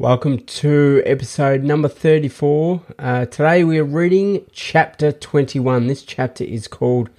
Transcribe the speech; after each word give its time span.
Welcome 0.00 0.38
to 0.46 1.02
episode 1.04 1.62
number 1.62 1.86
34. 1.86 2.80
Uh, 2.98 3.26
today 3.26 3.64
we 3.64 3.78
are 3.78 3.84
reading 3.84 4.46
chapter 4.50 5.12
21. 5.12 5.88
This 5.88 6.02
chapter 6.02 6.42
is 6.42 6.66
called 6.68 7.10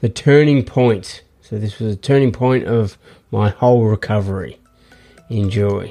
The 0.00 0.10
Turning 0.10 0.62
Point. 0.66 1.22
So, 1.40 1.56
this 1.56 1.78
was 1.78 1.94
a 1.94 1.96
turning 1.96 2.30
point 2.30 2.66
of 2.66 2.98
my 3.30 3.48
whole 3.48 3.86
recovery. 3.86 4.58
Enjoy. 5.30 5.90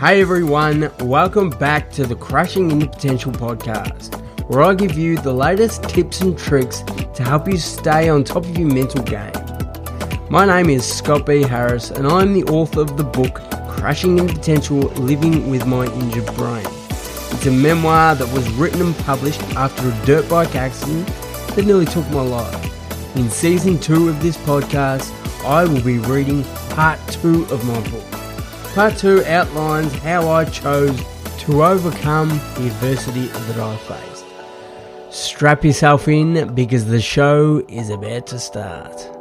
Hey 0.00 0.20
everyone, 0.20 0.90
welcome 1.02 1.50
back 1.50 1.92
to 1.92 2.04
the 2.04 2.16
Crashing 2.16 2.72
Into 2.72 2.88
Potential 2.88 3.30
podcast, 3.30 4.20
where 4.48 4.64
I 4.64 4.74
give 4.74 4.98
you 4.98 5.18
the 5.18 5.32
latest 5.32 5.84
tips 5.84 6.20
and 6.20 6.36
tricks 6.36 6.80
to 6.80 7.22
help 7.22 7.46
you 7.46 7.58
stay 7.58 8.08
on 8.08 8.24
top 8.24 8.44
of 8.44 8.58
your 8.58 8.66
mental 8.74 9.04
game. 9.04 9.43
My 10.34 10.44
name 10.44 10.68
is 10.68 10.84
Scott 10.84 11.26
B. 11.26 11.42
Harris, 11.42 11.92
and 11.92 12.08
I'm 12.08 12.32
the 12.32 12.42
author 12.46 12.80
of 12.80 12.96
the 12.96 13.04
book 13.04 13.40
Crashing 13.68 14.18
Into 14.18 14.34
Potential 14.34 14.78
Living 14.78 15.48
with 15.48 15.64
My 15.64 15.86
Injured 15.86 16.26
Brain. 16.34 16.66
It's 16.66 17.46
a 17.46 17.52
memoir 17.52 18.16
that 18.16 18.34
was 18.34 18.50
written 18.54 18.82
and 18.82 18.98
published 18.98 19.40
after 19.54 19.88
a 19.88 20.04
dirt 20.04 20.28
bike 20.28 20.56
accident 20.56 21.06
that 21.54 21.64
nearly 21.64 21.86
took 21.86 22.04
my 22.10 22.22
life. 22.22 23.16
In 23.16 23.30
season 23.30 23.78
two 23.78 24.08
of 24.08 24.20
this 24.24 24.36
podcast, 24.38 25.08
I 25.44 25.66
will 25.66 25.84
be 25.84 25.98
reading 25.98 26.42
part 26.70 26.98
two 27.06 27.44
of 27.52 27.64
my 27.64 27.80
book. 27.90 28.10
Part 28.74 28.96
2 28.96 29.26
outlines 29.26 29.92
how 29.92 30.28
I 30.28 30.46
chose 30.46 31.00
to 31.44 31.62
overcome 31.62 32.30
the 32.56 32.66
adversity 32.66 33.26
that 33.28 33.60
I 33.60 33.76
faced. 33.76 34.24
Strap 35.10 35.64
yourself 35.64 36.08
in 36.08 36.52
because 36.56 36.86
the 36.86 37.00
show 37.00 37.64
is 37.68 37.88
about 37.88 38.26
to 38.26 38.40
start. 38.40 39.13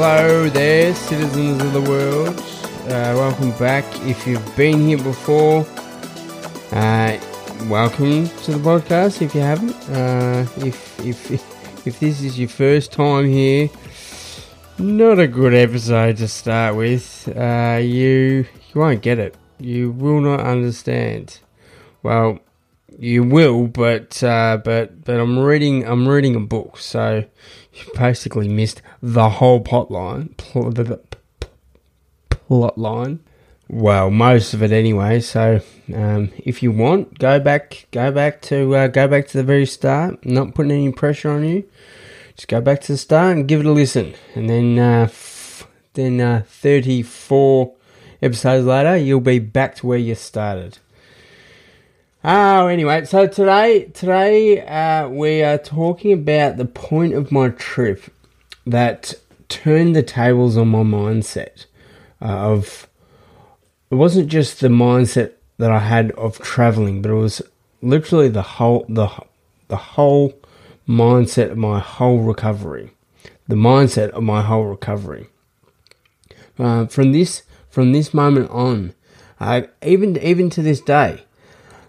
Hello 0.00 0.48
there, 0.50 0.94
citizens 0.94 1.60
of 1.60 1.72
the 1.72 1.80
world. 1.80 2.28
Uh, 2.86 3.18
welcome 3.18 3.50
back. 3.58 3.84
If 4.06 4.28
you've 4.28 4.56
been 4.56 4.86
here 4.86 4.96
before, 4.96 5.66
uh, 6.70 7.18
welcome 7.68 8.28
to 8.28 8.52
the 8.52 8.60
podcast. 8.60 9.20
If 9.22 9.34
you 9.34 9.40
haven't, 9.40 9.74
uh, 9.90 10.46
if 10.64 11.04
if 11.04 11.32
if 11.84 11.98
this 11.98 12.22
is 12.22 12.38
your 12.38 12.48
first 12.48 12.92
time 12.92 13.26
here, 13.26 13.70
not 14.78 15.18
a 15.18 15.26
good 15.26 15.52
episode 15.52 16.18
to 16.18 16.28
start 16.28 16.76
with. 16.76 17.28
Uh, 17.36 17.80
you 17.82 18.46
you 18.72 18.80
won't 18.80 19.02
get 19.02 19.18
it. 19.18 19.34
You 19.58 19.90
will 19.90 20.20
not 20.20 20.38
understand. 20.38 21.40
Well, 22.04 22.38
you 22.96 23.24
will, 23.24 23.66
but 23.66 24.22
uh, 24.22 24.58
but 24.64 25.04
but 25.04 25.18
I'm 25.18 25.40
reading 25.40 25.84
I'm 25.84 26.06
reading 26.08 26.36
a 26.36 26.40
book, 26.40 26.78
so 26.78 27.24
you 27.86 27.92
basically 27.94 28.48
missed 28.48 28.82
the 29.02 29.28
whole 29.30 29.60
plot 29.60 29.90
line. 29.90 30.34
Pl- 30.36 30.70
the, 30.70 31.00
plot 32.48 32.78
line. 32.78 33.20
Well, 33.68 34.10
most 34.10 34.54
of 34.54 34.62
it 34.62 34.72
anyway. 34.72 35.20
So, 35.20 35.60
um, 35.94 36.30
if 36.38 36.62
you 36.62 36.72
want, 36.72 37.18
go 37.18 37.38
back, 37.38 37.86
go 37.90 38.10
back 38.10 38.40
to 38.42 38.74
uh, 38.74 38.86
go 38.88 39.06
back 39.06 39.28
to 39.28 39.36
the 39.36 39.44
very 39.44 39.66
start. 39.66 40.24
Not 40.24 40.54
putting 40.54 40.72
any 40.72 40.90
pressure 40.92 41.30
on 41.30 41.44
you. 41.44 41.68
Just 42.34 42.48
go 42.48 42.60
back 42.60 42.80
to 42.82 42.92
the 42.92 42.98
start 42.98 43.36
and 43.36 43.48
give 43.48 43.60
it 43.60 43.66
a 43.66 43.72
listen, 43.72 44.14
and 44.34 44.48
then 44.48 44.78
uh, 44.78 45.02
f- 45.02 45.66
then 45.92 46.20
uh, 46.20 46.44
thirty 46.46 47.02
four 47.02 47.74
episodes 48.22 48.64
later, 48.64 48.96
you'll 48.96 49.20
be 49.20 49.38
back 49.38 49.74
to 49.76 49.86
where 49.86 49.98
you 49.98 50.14
started. 50.14 50.78
Oh, 52.24 52.66
anyway, 52.66 53.04
so 53.04 53.28
today 53.28 53.84
today 53.94 54.66
uh, 54.66 55.08
we 55.08 55.40
are 55.44 55.56
talking 55.56 56.12
about 56.12 56.56
the 56.56 56.64
point 56.64 57.14
of 57.14 57.30
my 57.30 57.50
trip 57.50 58.12
that 58.66 59.14
turned 59.48 59.94
the 59.94 60.02
tables 60.02 60.56
on 60.56 60.66
my 60.66 60.82
mindset 60.82 61.66
uh, 62.20 62.24
of 62.24 62.88
it 63.92 63.94
wasn't 63.94 64.28
just 64.28 64.58
the 64.58 64.66
mindset 64.66 65.34
that 65.58 65.70
I 65.70 65.78
had 65.78 66.10
of 66.12 66.40
traveling, 66.40 67.02
but 67.02 67.12
it 67.12 67.14
was 67.14 67.40
literally 67.82 68.28
the 68.28 68.42
whole 68.42 68.84
the 68.88 69.08
the 69.68 69.76
whole 69.76 70.34
mindset 70.88 71.52
of 71.52 71.56
my 71.56 71.78
whole 71.78 72.18
recovery, 72.18 72.90
the 73.46 73.54
mindset 73.54 74.10
of 74.10 74.24
my 74.24 74.42
whole 74.42 74.64
recovery. 74.64 75.28
Uh, 76.58 76.86
from 76.86 77.12
this 77.12 77.44
from 77.70 77.92
this 77.92 78.12
moment 78.12 78.50
on, 78.50 78.94
uh, 79.38 79.62
even 79.82 80.16
even 80.16 80.50
to 80.50 80.62
this 80.62 80.80
day, 80.80 81.22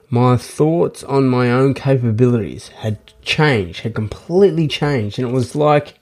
my 0.09 0.37
thoughts 0.37 1.03
on 1.03 1.27
my 1.27 1.51
own 1.51 1.73
capabilities 1.73 2.69
had 2.69 2.97
changed, 3.21 3.81
had 3.81 3.93
completely 3.93 4.67
changed, 4.67 5.19
and 5.19 5.27
it 5.27 5.31
was 5.31 5.55
like 5.55 5.99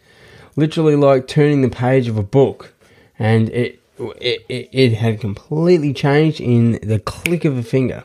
literally 0.55 0.95
like 0.95 1.27
turning 1.27 1.61
the 1.61 1.69
page 1.69 2.07
of 2.07 2.17
a 2.17 2.23
book, 2.23 2.73
and 3.19 3.49
it 3.49 3.81
it, 3.99 4.45
it, 4.47 4.69
it 4.71 4.93
had 4.93 5.19
completely 5.19 5.93
changed 5.93 6.39
in 6.39 6.79
the 6.83 6.99
click 6.99 7.45
of 7.45 7.57
a 7.57 7.63
finger. 7.63 8.03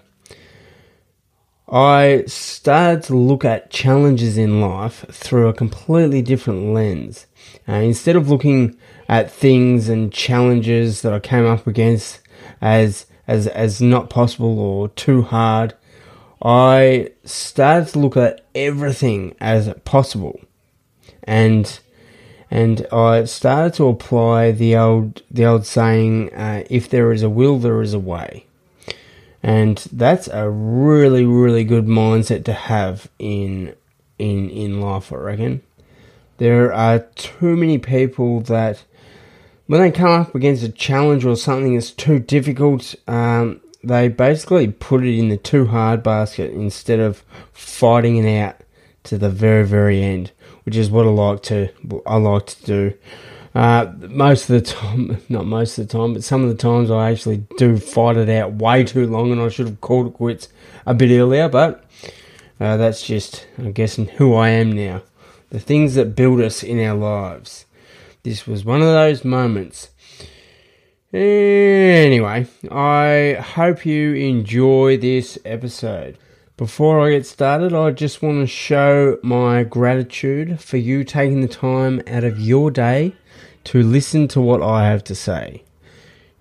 I 1.70 2.24
started 2.26 3.04
to 3.04 3.16
look 3.16 3.44
at 3.44 3.70
challenges 3.70 4.36
in 4.36 4.60
life 4.60 5.06
through 5.10 5.48
a 5.48 5.54
completely 5.54 6.20
different 6.20 6.74
lens. 6.74 7.26
Uh, 7.66 7.74
instead 7.74 8.16
of 8.16 8.28
looking 8.28 8.76
at 9.08 9.30
things 9.30 9.88
and 9.88 10.12
challenges 10.12 11.02
that 11.02 11.12
I 11.12 11.20
came 11.20 11.46
up 11.46 11.66
against 11.66 12.20
as 12.60 13.06
as 13.26 13.46
as 13.46 13.80
not 13.80 14.10
possible 14.10 14.58
or 14.58 14.88
too 14.90 15.22
hard, 15.22 15.74
I 16.44 17.10
started 17.24 17.88
to 17.92 17.98
look 18.00 18.16
at 18.16 18.44
everything 18.54 19.34
as 19.40 19.72
possible. 19.84 20.40
And 21.22 21.78
and 22.50 22.86
I 22.92 23.24
started 23.24 23.74
to 23.74 23.88
apply 23.88 24.50
the 24.50 24.76
old 24.76 25.22
the 25.30 25.46
old 25.46 25.64
saying, 25.64 26.34
uh, 26.34 26.64
"If 26.68 26.90
there 26.90 27.12
is 27.12 27.22
a 27.22 27.30
will, 27.30 27.58
there 27.58 27.80
is 27.80 27.94
a 27.94 27.98
way," 27.98 28.44
and 29.42 29.78
that's 29.90 30.28
a 30.28 30.50
really 30.50 31.24
really 31.24 31.64
good 31.64 31.86
mindset 31.86 32.44
to 32.44 32.52
have 32.52 33.08
in 33.18 33.74
in 34.18 34.50
in 34.50 34.80
life. 34.82 35.12
I 35.12 35.16
reckon 35.16 35.62
there 36.36 36.72
are 36.72 36.98
too 37.14 37.56
many 37.56 37.78
people 37.78 38.40
that 38.42 38.82
when 39.66 39.80
they 39.80 39.90
come 39.90 40.10
up 40.10 40.34
against 40.34 40.62
a 40.62 40.68
challenge 40.68 41.24
or 41.24 41.36
something 41.36 41.74
that's 41.74 41.90
too 41.90 42.18
difficult, 42.18 42.94
um, 43.08 43.60
they 43.84 44.08
basically 44.08 44.68
put 44.68 45.04
it 45.04 45.18
in 45.18 45.28
the 45.28 45.36
too 45.36 45.66
hard 45.66 46.02
basket 46.02 46.52
instead 46.52 47.00
of 47.00 47.24
fighting 47.52 48.16
it 48.16 48.40
out 48.40 48.56
to 49.04 49.18
the 49.18 49.30
very 49.30 49.64
very 49.66 50.02
end 50.02 50.30
which 50.64 50.76
is 50.76 50.90
what 50.90 51.06
I 51.06 51.10
like 51.10 51.42
to 51.44 51.68
I 52.06 52.16
like 52.16 52.46
to 52.46 52.64
do. 52.64 52.94
Uh, 53.54 53.92
most 54.08 54.48
of 54.48 54.54
the 54.54 54.62
time, 54.62 55.20
not 55.28 55.44
most 55.44 55.78
of 55.78 55.86
the 55.86 55.92
time, 55.92 56.14
but 56.14 56.24
some 56.24 56.42
of 56.42 56.48
the 56.48 56.54
times 56.54 56.90
I 56.90 57.10
actually 57.10 57.44
do 57.58 57.76
fight 57.76 58.16
it 58.16 58.28
out 58.30 58.54
way 58.54 58.84
too 58.84 59.06
long, 59.06 59.30
and 59.30 59.40
I 59.40 59.48
should 59.48 59.66
have 59.66 59.80
called 59.80 60.06
it 60.06 60.14
quits 60.14 60.48
a 60.86 60.94
bit 60.94 61.10
earlier. 61.10 61.48
But 61.48 61.84
uh, 62.58 62.78
that's 62.78 63.06
just, 63.06 63.46
I'm 63.58 63.72
guessing, 63.72 64.06
who 64.08 64.34
I 64.34 64.48
am 64.50 64.72
now. 64.72 65.02
The 65.50 65.60
things 65.60 65.96
that 65.96 66.16
build 66.16 66.40
us 66.40 66.62
in 66.62 66.80
our 66.80 66.96
lives. 66.96 67.66
This 68.22 68.46
was 68.46 68.64
one 68.64 68.80
of 68.80 68.86
those 68.86 69.22
moments. 69.22 69.90
Anyway, 71.12 72.46
I 72.70 73.34
hope 73.34 73.84
you 73.84 74.14
enjoy 74.14 74.96
this 74.96 75.38
episode. 75.44 76.16
Before 76.56 77.00
I 77.00 77.10
get 77.10 77.26
started, 77.26 77.74
I 77.74 77.90
just 77.90 78.22
want 78.22 78.40
to 78.40 78.46
show 78.46 79.18
my 79.22 79.62
gratitude 79.62 80.58
for 80.58 80.78
you 80.78 81.04
taking 81.04 81.42
the 81.42 81.48
time 81.48 82.00
out 82.06 82.24
of 82.24 82.40
your 82.40 82.70
day 82.70 83.14
to 83.64 83.82
listen 83.82 84.26
to 84.28 84.40
what 84.40 84.62
I 84.62 84.86
have 84.86 85.04
to 85.04 85.14
say. 85.14 85.64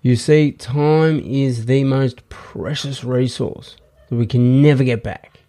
You 0.02 0.16
see, 0.16 0.54
time 0.54 1.20
is 1.20 1.66
the 1.66 1.84
most 1.84 2.30
precious 2.30 3.04
resource 3.04 3.76
that 4.08 4.16
we 4.16 4.26
can 4.26 4.62
never 4.62 4.86
get 4.86 5.04
back. 5.04 5.42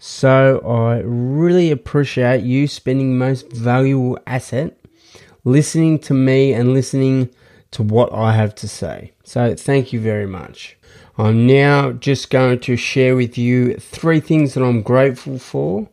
So 0.00 0.58
I 0.66 1.02
really 1.04 1.70
appreciate 1.70 2.42
you 2.42 2.66
spending 2.66 3.16
most 3.16 3.48
valuable 3.52 4.18
asset 4.26 4.76
listening 5.44 6.00
to 6.00 6.14
me 6.14 6.52
and 6.52 6.74
listening 6.74 7.30
to 7.72 7.82
what 7.82 8.12
I 8.12 8.32
have 8.32 8.54
to 8.56 8.68
say. 8.68 9.12
So 9.24 9.54
thank 9.54 9.92
you 9.92 10.00
very 10.00 10.26
much. 10.26 10.76
I'm 11.18 11.46
now 11.46 11.92
just 11.92 12.30
going 12.30 12.60
to 12.60 12.76
share 12.76 13.16
with 13.16 13.38
you 13.38 13.76
three 13.76 14.20
things 14.20 14.54
that 14.54 14.62
I'm 14.62 14.82
grateful 14.82 15.38
for 15.38 15.88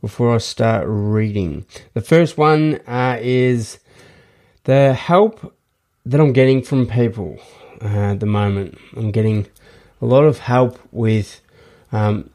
before 0.00 0.34
I 0.34 0.38
start 0.38 0.84
reading. 0.88 1.66
The 1.94 2.00
first 2.00 2.38
one 2.38 2.80
uh, 2.86 3.18
is 3.20 3.80
the 4.64 4.94
help 4.94 5.54
that 6.06 6.20
I'm 6.20 6.32
getting 6.32 6.62
from 6.62 6.86
people 6.86 7.38
uh, 7.82 8.12
at 8.12 8.20
the 8.20 8.26
moment. 8.26 8.78
I'm 8.96 9.10
getting 9.10 9.48
a 10.00 10.06
lot 10.06 10.24
of 10.24 10.38
help 10.38 10.78
with 10.92 11.40
um, 11.92 12.30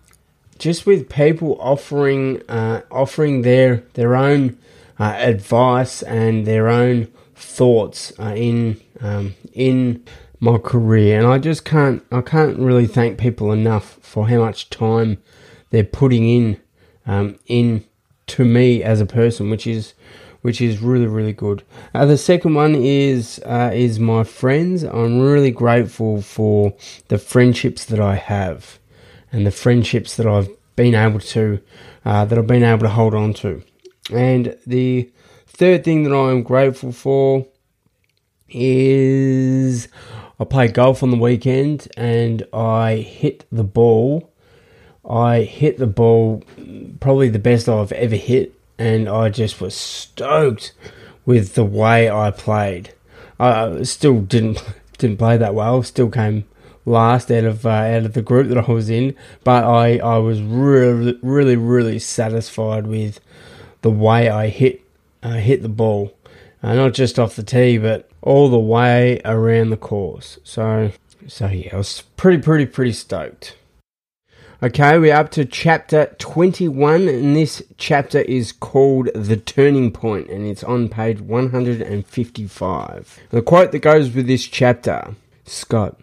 just 0.57 0.85
with 0.85 1.09
people 1.09 1.57
offering 1.59 2.41
uh, 2.49 2.81
offering 2.91 3.41
their 3.41 3.77
their 3.93 4.15
own 4.15 4.57
uh, 4.99 5.15
advice 5.17 6.01
and 6.03 6.45
their 6.45 6.67
own 6.67 7.07
thoughts 7.35 8.11
in 8.19 8.79
um, 9.01 9.35
in 9.53 10.03
my 10.39 10.57
career, 10.57 11.17
and 11.17 11.27
I 11.27 11.37
just 11.37 11.65
can't 11.65 12.03
I 12.11 12.21
can't 12.21 12.57
really 12.57 12.87
thank 12.87 13.17
people 13.17 13.51
enough 13.51 13.97
for 14.01 14.27
how 14.27 14.39
much 14.39 14.69
time 14.69 15.17
they're 15.69 15.83
putting 15.83 16.27
in 16.27 16.59
um, 17.05 17.37
in 17.47 17.85
to 18.27 18.45
me 18.45 18.83
as 18.83 19.01
a 19.01 19.05
person, 19.05 19.49
which 19.49 19.67
is 19.67 19.93
which 20.41 20.61
is 20.61 20.79
really 20.79 21.07
really 21.07 21.33
good. 21.33 21.63
Uh, 21.93 22.05
the 22.05 22.17
second 22.17 22.53
one 22.53 22.75
is 22.75 23.39
uh, 23.45 23.71
is 23.73 23.99
my 23.99 24.23
friends. 24.23 24.83
I'm 24.83 25.19
really 25.19 25.51
grateful 25.51 26.21
for 26.21 26.75
the 27.07 27.17
friendships 27.17 27.85
that 27.85 27.99
I 27.99 28.15
have, 28.15 28.79
and 29.31 29.45
the 29.45 29.51
friendships 29.51 30.15
that 30.17 30.27
I've 30.27 30.49
been 30.75 30.95
able 30.95 31.19
to 31.19 31.59
uh, 32.05 32.25
that 32.25 32.37
I've 32.37 32.47
been 32.47 32.63
able 32.63 32.83
to 32.83 32.89
hold 32.89 33.13
on 33.13 33.33
to. 33.35 33.63
And 34.11 34.55
the 34.67 35.11
third 35.55 35.85
thing 35.85 36.03
that 36.03 36.13
I'm 36.13 36.43
grateful 36.43 36.91
for 36.91 37.47
is 38.49 39.87
I 40.37 40.43
play 40.43 40.67
golf 40.67 41.01
on 41.01 41.11
the 41.11 41.17
weekend 41.17 41.87
and 41.95 42.45
I 42.53 42.97
hit 42.97 43.45
the 43.51 43.63
ball. 43.63 44.31
I 45.09 45.41
hit 45.41 45.77
the 45.77 45.87
ball 45.87 46.43
probably 46.99 47.29
the 47.29 47.39
best 47.39 47.69
I've 47.69 47.91
ever 47.93 48.15
hit, 48.15 48.53
and 48.77 49.07
I 49.07 49.29
just 49.29 49.61
was 49.61 49.75
stoked 49.75 50.73
with 51.25 51.53
the 51.53 51.63
way 51.63 52.09
I 52.09 52.31
played. 52.31 52.93
I 53.39 53.83
still 53.83 54.21
didn't 54.21 54.61
didn't 54.97 55.17
play 55.17 55.37
that 55.37 55.55
well. 55.55 55.83
Still 55.83 56.09
came 56.09 56.45
last 56.85 57.31
out 57.31 57.43
of 57.45 57.65
uh, 57.65 57.69
out 57.69 58.05
of 58.05 58.13
the 58.13 58.21
group 58.21 58.49
that 58.49 58.67
I 58.67 58.71
was 58.71 58.89
in, 58.89 59.15
but 59.43 59.63
I 59.63 59.99
I 59.99 60.17
was 60.17 60.41
really 60.41 61.17
really 61.21 61.55
really 61.55 61.99
satisfied 61.99 62.87
with 62.87 63.19
the 63.83 63.91
way 63.91 64.27
I 64.27 64.47
hit 64.47 64.84
uh, 65.25 65.33
hit 65.33 65.61
the 65.63 65.69
ball, 65.69 66.15
uh, 66.61 66.75
not 66.75 66.93
just 66.93 67.17
off 67.17 67.35
the 67.35 67.43
tee, 67.43 67.79
but 67.79 68.07
all 68.21 68.49
the 68.49 68.59
way 68.59 69.19
around 69.25 69.71
the 69.71 69.77
course. 69.77 70.37
So 70.43 70.91
so 71.27 71.47
yeah, 71.47 71.73
I 71.73 71.77
was 71.77 72.03
pretty 72.15 72.41
pretty 72.41 72.67
pretty 72.67 72.93
stoked. 72.93 73.57
Okay, 74.63 74.97
we're 74.97 75.13
up 75.13 75.31
to 75.31 75.43
chapter 75.43 76.15
21, 76.17 77.09
and 77.09 77.35
this 77.35 77.61
chapter 77.77 78.19
is 78.19 78.53
called 78.53 79.09
The 79.13 79.35
Turning 79.35 79.91
Point, 79.91 80.29
and 80.29 80.47
it's 80.47 80.63
on 80.63 80.87
page 80.87 81.19
155. 81.19 83.19
The 83.31 83.41
quote 83.41 83.73
that 83.73 83.79
goes 83.79 84.15
with 84.15 84.27
this 84.27 84.47
chapter 84.47 85.13
Scott, 85.43 85.99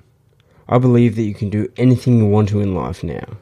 I 0.68 0.76
believe 0.78 1.16
that 1.16 1.22
you 1.22 1.32
can 1.34 1.48
do 1.48 1.72
anything 1.78 2.18
you 2.18 2.26
want 2.26 2.50
to 2.50 2.60
in 2.60 2.74
life 2.74 3.02
now, 3.02 3.38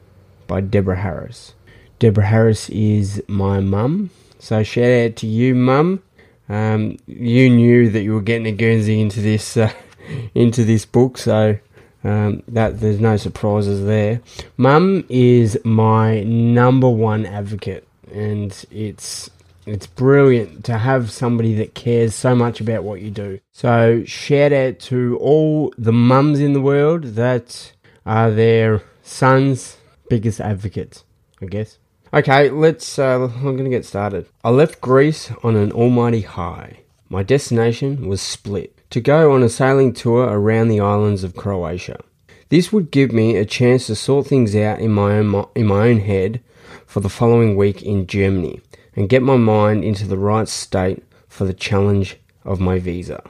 by 0.47 0.61
Deborah 0.61 1.01
Harris. 1.01 1.55
Deborah 1.99 2.27
Harris 2.27 2.69
is 2.69 3.21
my 3.27 3.59
mum, 3.59 4.11
so 4.41 4.63
shout 4.63 4.89
out 4.89 5.15
to 5.17 5.27
you, 5.27 5.53
mum. 5.53 6.01
Um, 6.49 6.97
you 7.05 7.47
knew 7.47 7.91
that 7.91 8.01
you 8.01 8.15
were 8.15 8.21
getting 8.21 8.47
a 8.47 8.51
Guernsey 8.51 8.99
into 8.99 9.21
this 9.21 9.55
uh, 9.55 9.71
into 10.35 10.63
this 10.63 10.83
book, 10.83 11.19
so 11.19 11.59
um, 12.03 12.41
that 12.47 12.79
there's 12.79 12.99
no 12.99 13.17
surprises 13.17 13.85
there. 13.85 14.19
Mum 14.57 15.05
is 15.09 15.59
my 15.63 16.23
number 16.23 16.89
one 16.89 17.27
advocate, 17.27 17.87
and 18.11 18.65
it's 18.71 19.29
it's 19.67 19.85
brilliant 19.85 20.65
to 20.65 20.79
have 20.79 21.11
somebody 21.11 21.53
that 21.53 21.75
cares 21.75 22.15
so 22.15 22.35
much 22.35 22.59
about 22.59 22.83
what 22.83 22.99
you 22.99 23.11
do. 23.11 23.39
So 23.51 24.03
shout 24.05 24.51
out 24.51 24.79
to 24.79 25.19
all 25.21 25.71
the 25.77 25.93
mums 25.93 26.39
in 26.39 26.53
the 26.53 26.61
world 26.61 27.03
that 27.13 27.73
are 28.07 28.31
their 28.31 28.81
sons' 29.03 29.77
biggest 30.09 30.41
advocates, 30.41 31.03
I 31.39 31.45
guess. 31.45 31.77
Okay, 32.13 32.49
let's. 32.49 32.99
Uh, 32.99 33.23
I'm 33.23 33.41
going 33.41 33.63
to 33.63 33.69
get 33.69 33.85
started. 33.85 34.27
I 34.43 34.49
left 34.49 34.81
Greece 34.81 35.31
on 35.43 35.55
an 35.55 35.71
almighty 35.71 36.21
high. 36.21 36.81
My 37.07 37.23
destination 37.23 38.05
was 38.07 38.21
Split 38.21 38.77
to 38.89 38.99
go 38.99 39.31
on 39.31 39.43
a 39.43 39.47
sailing 39.47 39.93
tour 39.93 40.25
around 40.25 40.67
the 40.67 40.81
islands 40.81 41.23
of 41.23 41.37
Croatia. 41.37 42.03
This 42.49 42.73
would 42.73 42.91
give 42.91 43.13
me 43.13 43.37
a 43.37 43.45
chance 43.45 43.87
to 43.87 43.95
sort 43.95 44.27
things 44.27 44.57
out 44.57 44.81
in 44.81 44.91
my 44.91 45.19
own, 45.19 45.45
in 45.55 45.67
my 45.67 45.87
own 45.87 45.99
head 45.99 46.41
for 46.85 46.99
the 46.99 47.07
following 47.07 47.55
week 47.55 47.81
in 47.81 48.07
Germany 48.07 48.59
and 48.93 49.07
get 49.07 49.21
my 49.21 49.37
mind 49.37 49.85
into 49.85 50.05
the 50.05 50.17
right 50.17 50.49
state 50.49 51.01
for 51.29 51.45
the 51.45 51.53
challenge 51.53 52.17
of 52.43 52.59
my 52.59 52.77
visa. 52.77 53.23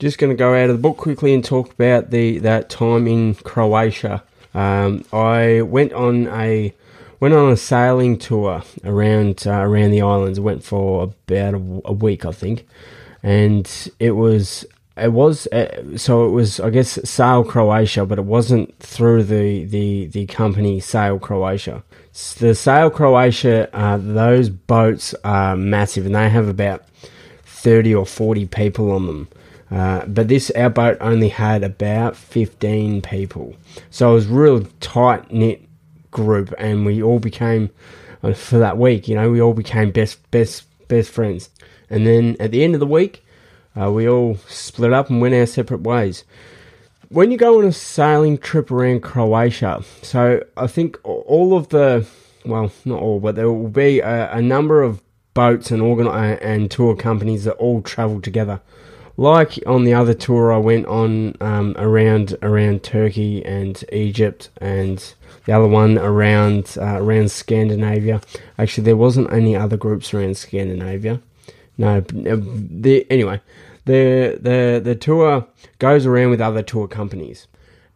Just 0.00 0.18
going 0.18 0.30
to 0.30 0.36
go 0.36 0.54
out 0.54 0.70
of 0.70 0.76
the 0.76 0.82
book 0.82 0.96
quickly 0.96 1.32
and 1.32 1.44
talk 1.44 1.72
about 1.72 2.10
the 2.10 2.38
that 2.38 2.68
time 2.68 3.06
in 3.06 3.36
Croatia. 3.36 4.24
Um, 4.54 5.04
I 5.12 5.62
went 5.62 5.92
on 5.92 6.26
a 6.26 6.74
went 7.24 7.32
on 7.32 7.50
a 7.50 7.56
sailing 7.56 8.18
tour 8.18 8.62
around 8.84 9.46
uh, 9.46 9.52
around 9.52 9.92
the 9.92 10.02
islands. 10.02 10.38
Went 10.38 10.62
for 10.62 11.04
about 11.04 11.54
a, 11.54 11.80
a 11.86 11.92
week, 11.94 12.26
I 12.26 12.32
think, 12.32 12.66
and 13.22 13.66
it 13.98 14.10
was 14.10 14.66
it 14.98 15.10
was 15.10 15.46
uh, 15.46 15.96
so 15.96 16.26
it 16.26 16.32
was 16.32 16.60
I 16.60 16.68
guess 16.68 16.98
Sail 17.08 17.42
Croatia, 17.42 18.04
but 18.04 18.18
it 18.18 18.26
wasn't 18.26 18.78
through 18.78 19.24
the 19.24 19.64
the 19.64 20.04
the 20.08 20.26
company 20.26 20.80
Sail 20.80 21.18
Croatia. 21.18 21.82
The 22.40 22.54
Sail 22.54 22.90
Croatia, 22.90 23.74
uh, 23.74 23.96
those 23.96 24.50
boats 24.50 25.14
are 25.24 25.56
massive, 25.56 26.04
and 26.04 26.14
they 26.14 26.28
have 26.28 26.46
about 26.46 26.84
thirty 27.46 27.94
or 27.94 28.04
forty 28.04 28.44
people 28.44 28.90
on 28.92 29.06
them. 29.06 29.28
Uh, 29.70 30.04
but 30.04 30.28
this 30.28 30.50
our 30.50 30.68
boat 30.68 30.98
only 31.00 31.30
had 31.30 31.64
about 31.64 32.16
fifteen 32.16 33.00
people, 33.00 33.54
so 33.88 34.10
it 34.10 34.14
was 34.14 34.26
real 34.26 34.66
tight 34.80 35.32
knit 35.32 35.62
group, 36.14 36.54
and 36.56 36.86
we 36.86 37.02
all 37.02 37.18
became 37.18 37.68
uh, 38.22 38.32
for 38.32 38.56
that 38.58 38.78
week. 38.78 39.06
You 39.06 39.16
know, 39.16 39.30
we 39.30 39.42
all 39.42 39.52
became 39.52 39.90
best 39.90 40.30
best 40.30 40.64
best 40.88 41.10
friends. 41.10 41.50
And 41.90 42.06
then 42.06 42.36
at 42.40 42.50
the 42.50 42.64
end 42.64 42.72
of 42.72 42.80
the 42.80 42.86
week, 42.86 43.22
uh, 43.78 43.92
we 43.92 44.08
all 44.08 44.36
split 44.48 44.94
up 44.94 45.10
and 45.10 45.20
went 45.20 45.34
our 45.34 45.44
separate 45.44 45.82
ways. 45.82 46.24
When 47.10 47.30
you 47.30 47.36
go 47.36 47.58
on 47.58 47.66
a 47.66 47.72
sailing 47.72 48.38
trip 48.38 48.70
around 48.70 49.02
Croatia, 49.02 49.84
so 50.02 50.42
I 50.56 50.66
think 50.66 50.98
all 51.04 51.56
of 51.56 51.68
the, 51.68 52.06
well, 52.44 52.72
not 52.84 53.00
all, 53.00 53.20
but 53.20 53.36
there 53.36 53.52
will 53.52 53.68
be 53.68 54.00
a, 54.00 54.32
a 54.32 54.42
number 54.42 54.82
of 54.82 55.02
boats 55.34 55.70
and 55.70 55.82
organ- 55.82 56.08
uh, 56.08 56.38
and 56.40 56.70
tour 56.70 56.96
companies 56.96 57.44
that 57.44 57.54
all 57.54 57.82
travel 57.82 58.20
together. 58.20 58.60
Like 59.16 59.60
on 59.64 59.84
the 59.84 59.94
other 59.94 60.14
tour 60.14 60.52
I 60.52 60.58
went 60.58 60.86
on 60.86 61.36
um, 61.40 61.74
around 61.78 62.36
around 62.42 62.82
Turkey 62.82 63.44
and 63.44 63.82
Egypt, 63.92 64.50
and 64.60 65.14
the 65.44 65.52
other 65.52 65.68
one 65.68 65.98
around 65.98 66.76
uh, 66.80 67.00
around 67.00 67.30
Scandinavia. 67.30 68.20
Actually, 68.58 68.84
there 68.84 68.96
wasn't 68.96 69.32
any 69.32 69.54
other 69.54 69.76
groups 69.76 70.12
around 70.12 70.36
Scandinavia. 70.36 71.20
No, 71.78 72.00
the 72.00 73.06
anyway, 73.08 73.40
the 73.84 74.36
the 74.40 74.80
the 74.82 74.96
tour 74.96 75.46
goes 75.78 76.06
around 76.06 76.30
with 76.30 76.40
other 76.40 76.62
tour 76.62 76.88
companies, 76.88 77.46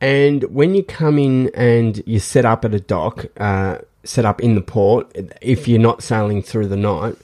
and 0.01 0.45
when 0.45 0.75
you 0.77 0.85
come 0.85 1.19
in 1.19 1.51
and 1.53 2.01
you 2.07 2.21
set 2.21 2.45
up 2.45 2.65
at 2.65 2.75
a 2.75 2.81
dock, 2.81 3.27
uh, 3.39 3.79
set 4.05 4.25
up 4.25 4.41
in 4.41 4.55
the 4.55 4.61
port, 4.61 5.11
if 5.43 5.67
you're 5.67 5.81
not 5.81 6.01
sailing 6.01 6.43
through 6.43 6.69
the 6.69 6.77
night, 6.77 7.17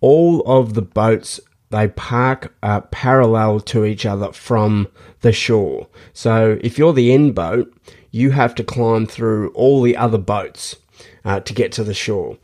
all 0.00 0.40
of 0.42 0.74
the 0.74 0.82
boats 0.82 1.40
they 1.70 1.88
park 1.88 2.54
uh, 2.62 2.80
parallel 2.80 3.60
to 3.60 3.84
each 3.84 4.06
other 4.06 4.32
from 4.32 4.88
the 5.22 5.32
shore. 5.32 5.88
So 6.12 6.58
if 6.60 6.78
you're 6.78 6.92
the 6.92 7.12
end 7.12 7.34
boat, 7.34 7.72
you 8.10 8.30
have 8.30 8.54
to 8.56 8.64
climb 8.64 9.06
through 9.06 9.50
all 9.50 9.82
the 9.82 9.96
other 9.96 10.18
boats 10.18 10.76
uh, 11.24 11.40
to 11.40 11.52
get 11.52 11.72
to 11.72 11.84
the 11.84 11.94
shore. 11.94 12.36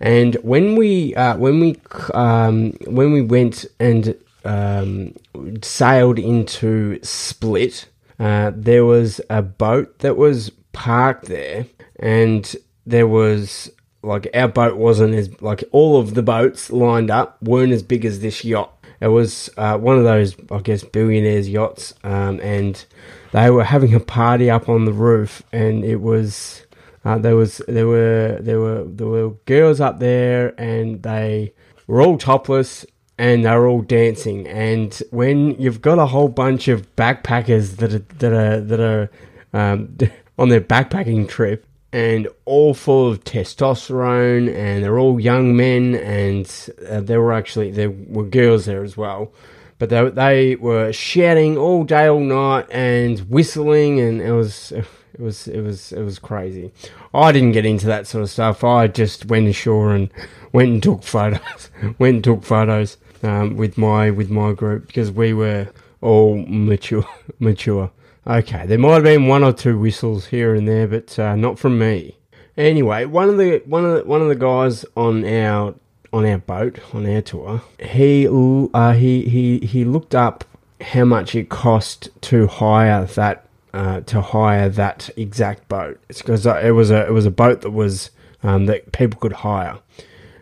And 0.00 0.36
when 0.36 0.76
we 0.76 1.14
uh, 1.14 1.36
when 1.36 1.60
we 1.60 1.76
um, 2.14 2.72
when 2.86 3.12
we 3.12 3.22
went 3.22 3.66
and 3.78 4.16
um, 4.44 5.14
sailed 5.62 6.18
into 6.18 6.98
Split, 7.02 7.86
uh, 8.18 8.52
there 8.54 8.84
was 8.84 9.20
a 9.28 9.42
boat 9.42 9.98
that 9.98 10.16
was 10.16 10.50
parked 10.72 11.26
there, 11.26 11.66
and 11.98 12.56
there 12.86 13.06
was 13.06 13.70
like 14.02 14.28
our 14.34 14.48
boat 14.48 14.76
wasn't 14.76 15.14
as 15.14 15.40
like 15.40 15.64
all 15.72 15.98
of 16.00 16.14
the 16.14 16.22
boats 16.22 16.70
lined 16.70 17.10
up 17.10 17.42
weren't 17.42 17.72
as 17.72 17.82
big 17.82 18.04
as 18.04 18.20
this 18.20 18.44
yacht. 18.44 18.72
It 19.00 19.08
was 19.08 19.48
uh, 19.56 19.78
one 19.78 19.96
of 19.96 20.04
those, 20.04 20.34
I 20.50 20.58
guess, 20.58 20.82
billionaires 20.82 21.48
yachts, 21.48 21.94
um, 22.02 22.40
and 22.40 22.84
they 23.32 23.48
were 23.50 23.64
having 23.64 23.94
a 23.94 24.00
party 24.00 24.50
up 24.50 24.68
on 24.68 24.86
the 24.86 24.92
roof, 24.92 25.42
and 25.52 25.84
it 25.84 26.00
was 26.00 26.66
uh, 27.04 27.18
there 27.18 27.36
was 27.36 27.62
there 27.68 27.86
were 27.86 28.38
there 28.40 28.58
were 28.58 28.84
there 28.84 29.06
were 29.06 29.30
girls 29.46 29.80
up 29.80 30.00
there, 30.00 30.54
and 30.60 31.02
they 31.02 31.52
were 31.86 32.02
all 32.02 32.18
topless, 32.18 32.84
and 33.18 33.44
they 33.44 33.50
were 33.50 33.68
all 33.68 33.82
dancing. 33.82 34.48
And 34.48 35.00
when 35.10 35.60
you've 35.60 35.80
got 35.80 35.98
a 35.98 36.06
whole 36.06 36.28
bunch 36.28 36.66
of 36.66 36.94
backpackers 36.96 37.76
that 37.76 37.94
are 37.94 38.04
that 38.18 38.32
are 38.32 38.60
that 38.60 38.80
are 38.80 39.10
um, 39.52 39.96
on 40.38 40.48
their 40.48 40.60
backpacking 40.60 41.28
trip, 41.28 41.67
and 41.92 42.28
all 42.44 42.74
full 42.74 43.10
of 43.10 43.24
testosterone, 43.24 44.54
and 44.54 44.84
they're 44.84 44.98
all 44.98 45.18
young 45.18 45.56
men, 45.56 45.94
and 45.94 46.68
uh, 46.88 47.00
there 47.00 47.20
were 47.20 47.32
actually 47.32 47.70
there 47.70 47.90
were 47.90 48.24
girls 48.24 48.66
there 48.66 48.84
as 48.84 48.96
well. 48.96 49.32
But 49.78 49.90
they, 49.90 50.10
they 50.10 50.56
were 50.56 50.92
shouting 50.92 51.56
all 51.56 51.84
day, 51.84 52.06
all 52.08 52.20
night, 52.20 52.66
and 52.70 53.20
whistling, 53.20 54.00
and 54.00 54.20
it 54.20 54.32
was 54.32 54.72
it 55.18 55.20
was 55.20 55.48
it 55.48 55.60
was 55.60 55.92
it 55.92 56.02
was 56.02 56.18
crazy. 56.18 56.72
I 57.14 57.32
didn't 57.32 57.52
get 57.52 57.66
into 57.66 57.86
that 57.86 58.06
sort 58.06 58.22
of 58.22 58.30
stuff. 58.30 58.62
I 58.64 58.86
just 58.88 59.26
went 59.26 59.48
ashore 59.48 59.94
and 59.94 60.10
went 60.52 60.70
and 60.70 60.82
took 60.82 61.02
photos. 61.02 61.70
went 61.98 62.16
and 62.16 62.24
took 62.24 62.44
photos. 62.44 62.98
um, 63.22 63.56
with 63.56 63.78
my 63.78 64.10
with 64.10 64.30
my 64.30 64.52
group 64.52 64.86
because 64.86 65.10
we 65.10 65.32
were 65.32 65.68
all 66.00 66.36
mature 66.46 67.06
mature. 67.38 67.90
Okay, 68.28 68.66
there 68.66 68.78
might 68.78 68.92
have 68.92 69.04
been 69.04 69.26
one 69.26 69.42
or 69.42 69.54
two 69.54 69.78
whistles 69.78 70.26
here 70.26 70.54
and 70.54 70.68
there, 70.68 70.86
but 70.86 71.18
uh, 71.18 71.34
not 71.34 71.58
from 71.58 71.78
me. 71.78 72.18
Anyway, 72.58 73.06
one 73.06 73.30
of 73.30 73.38
the 73.38 73.62
one 73.64 73.86
of 73.86 73.94
the, 73.94 74.04
one 74.04 74.20
of 74.20 74.28
the 74.28 74.34
guys 74.34 74.84
on 74.98 75.24
our 75.24 75.74
on 76.12 76.26
our 76.26 76.36
boat 76.36 76.78
on 76.92 77.06
our 77.06 77.22
tour, 77.22 77.62
he 77.80 78.28
uh, 78.28 78.92
he 78.92 79.22
he 79.22 79.60
he 79.60 79.82
looked 79.82 80.14
up 80.14 80.44
how 80.82 81.06
much 81.06 81.34
it 81.34 81.48
cost 81.48 82.10
to 82.20 82.46
hire 82.46 83.06
that 83.06 83.46
uh, 83.72 84.02
to 84.02 84.20
hire 84.20 84.68
that 84.68 85.08
exact 85.16 85.66
boat. 85.70 85.98
It's 86.10 86.20
because 86.20 86.44
it 86.44 86.74
was 86.74 86.90
a 86.90 87.06
it 87.06 87.12
was 87.12 87.24
a 87.24 87.30
boat 87.30 87.62
that 87.62 87.70
was 87.70 88.10
um, 88.42 88.66
that 88.66 88.92
people 88.92 89.18
could 89.20 89.32
hire, 89.32 89.78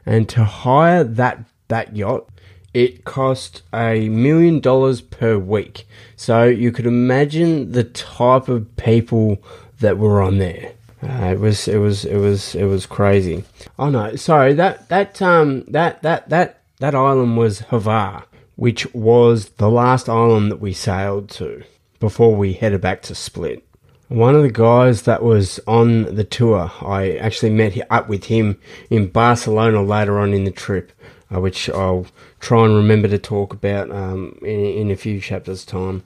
and 0.05 0.29
to 0.31 0.43
hire 0.43 1.05
that 1.05 1.45
that 1.69 1.95
yacht, 1.95 2.29
it 2.77 3.07
cost 3.07 3.63
a 3.73 4.11
million 4.11 4.61
dollars 4.61 5.01
per 5.01 5.39
week. 5.39 5.89
So 6.15 6.45
you 6.45 6.71
could 6.73 6.85
imagine 6.85 7.73
the 7.73 7.85
type 7.85 8.49
of 8.49 8.77
people 8.77 9.43
that 9.81 9.97
were 9.97 10.21
on 10.21 10.37
there. 10.37 10.73
Uh, 11.03 11.33
it 11.33 11.41
was 11.41 11.69
it 11.69 11.79
was 11.79 12.05
it 12.05 12.19
was 12.19 12.55
it 12.55 12.67
was 12.67 12.85
crazy. 12.85 13.45
Oh 13.79 13.89
no, 13.89 14.15
sorry 14.17 14.53
that 14.55 14.91
that 14.91 15.23
um 15.23 15.65
that 15.69 16.03
that 16.03 16.29
that 16.29 16.61
that 16.79 16.95
island 16.95 17.39
was 17.39 17.63
Hvar, 17.63 18.25
which 18.57 18.93
was 18.95 19.49
the 19.57 19.71
last 19.71 20.11
island 20.11 20.51
that 20.51 20.61
we 20.61 20.75
sailed 20.75 21.31
to 21.31 21.65
before 21.99 22.37
we 22.37 22.53
headed 22.53 22.83
back 22.83 23.01
to 23.03 23.15
Split. 23.15 23.63
One 24.09 24.37
of 24.37 24.43
the 24.43 24.51
guys 24.51 25.03
that 25.03 25.23
was 25.23 25.59
on 25.67 26.15
the 26.15 26.25
tour, 26.25 26.71
I 26.83 27.17
actually 27.17 27.51
met 27.51 27.77
up 27.91 28.09
with 28.09 28.25
him 28.25 28.59
in 28.91 29.09
Barcelona 29.09 29.83
later 29.83 30.19
on 30.21 30.33
in 30.35 30.45
the 30.45 30.51
trip, 30.51 30.93
uh, 31.35 31.41
which 31.41 31.69
I'll 31.71 32.07
try 32.41 32.65
and 32.65 32.75
remember 32.75 33.09
to 33.09 33.19
talk 33.19 33.53
about 33.53 33.91
um, 33.91 34.39
in, 34.43 34.61
in 34.61 34.91
a 34.91 34.97
few 34.97 35.21
chapters' 35.21 35.65
time. 35.65 36.05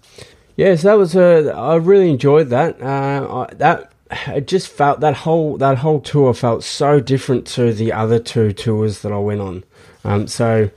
Yes, 0.57 0.83
that 0.83 0.95
was 0.95 1.17
a. 1.17 1.53
I 1.55 1.77
really 1.77 2.11
enjoyed 2.11 2.49
that. 2.51 2.81
Uh, 2.83 3.47
I, 3.49 3.55
that 3.55 3.93
it 4.29 4.47
just 4.47 4.69
felt 4.69 5.01
that 5.01 5.15
whole 5.15 5.57
that 5.59 5.79
whole 5.79 6.01
tour 6.01 6.35
felt 6.35 6.65
so 6.65 7.01
different 7.01 7.47
to 7.49 7.73
the 7.73 7.93
other 7.93 8.19
two 8.19 8.53
tours 8.53 9.03
that 9.03 9.13
I 9.13 9.19
went 9.19 9.41
on. 9.41 9.65
Um, 10.05 10.27
so 10.27 10.71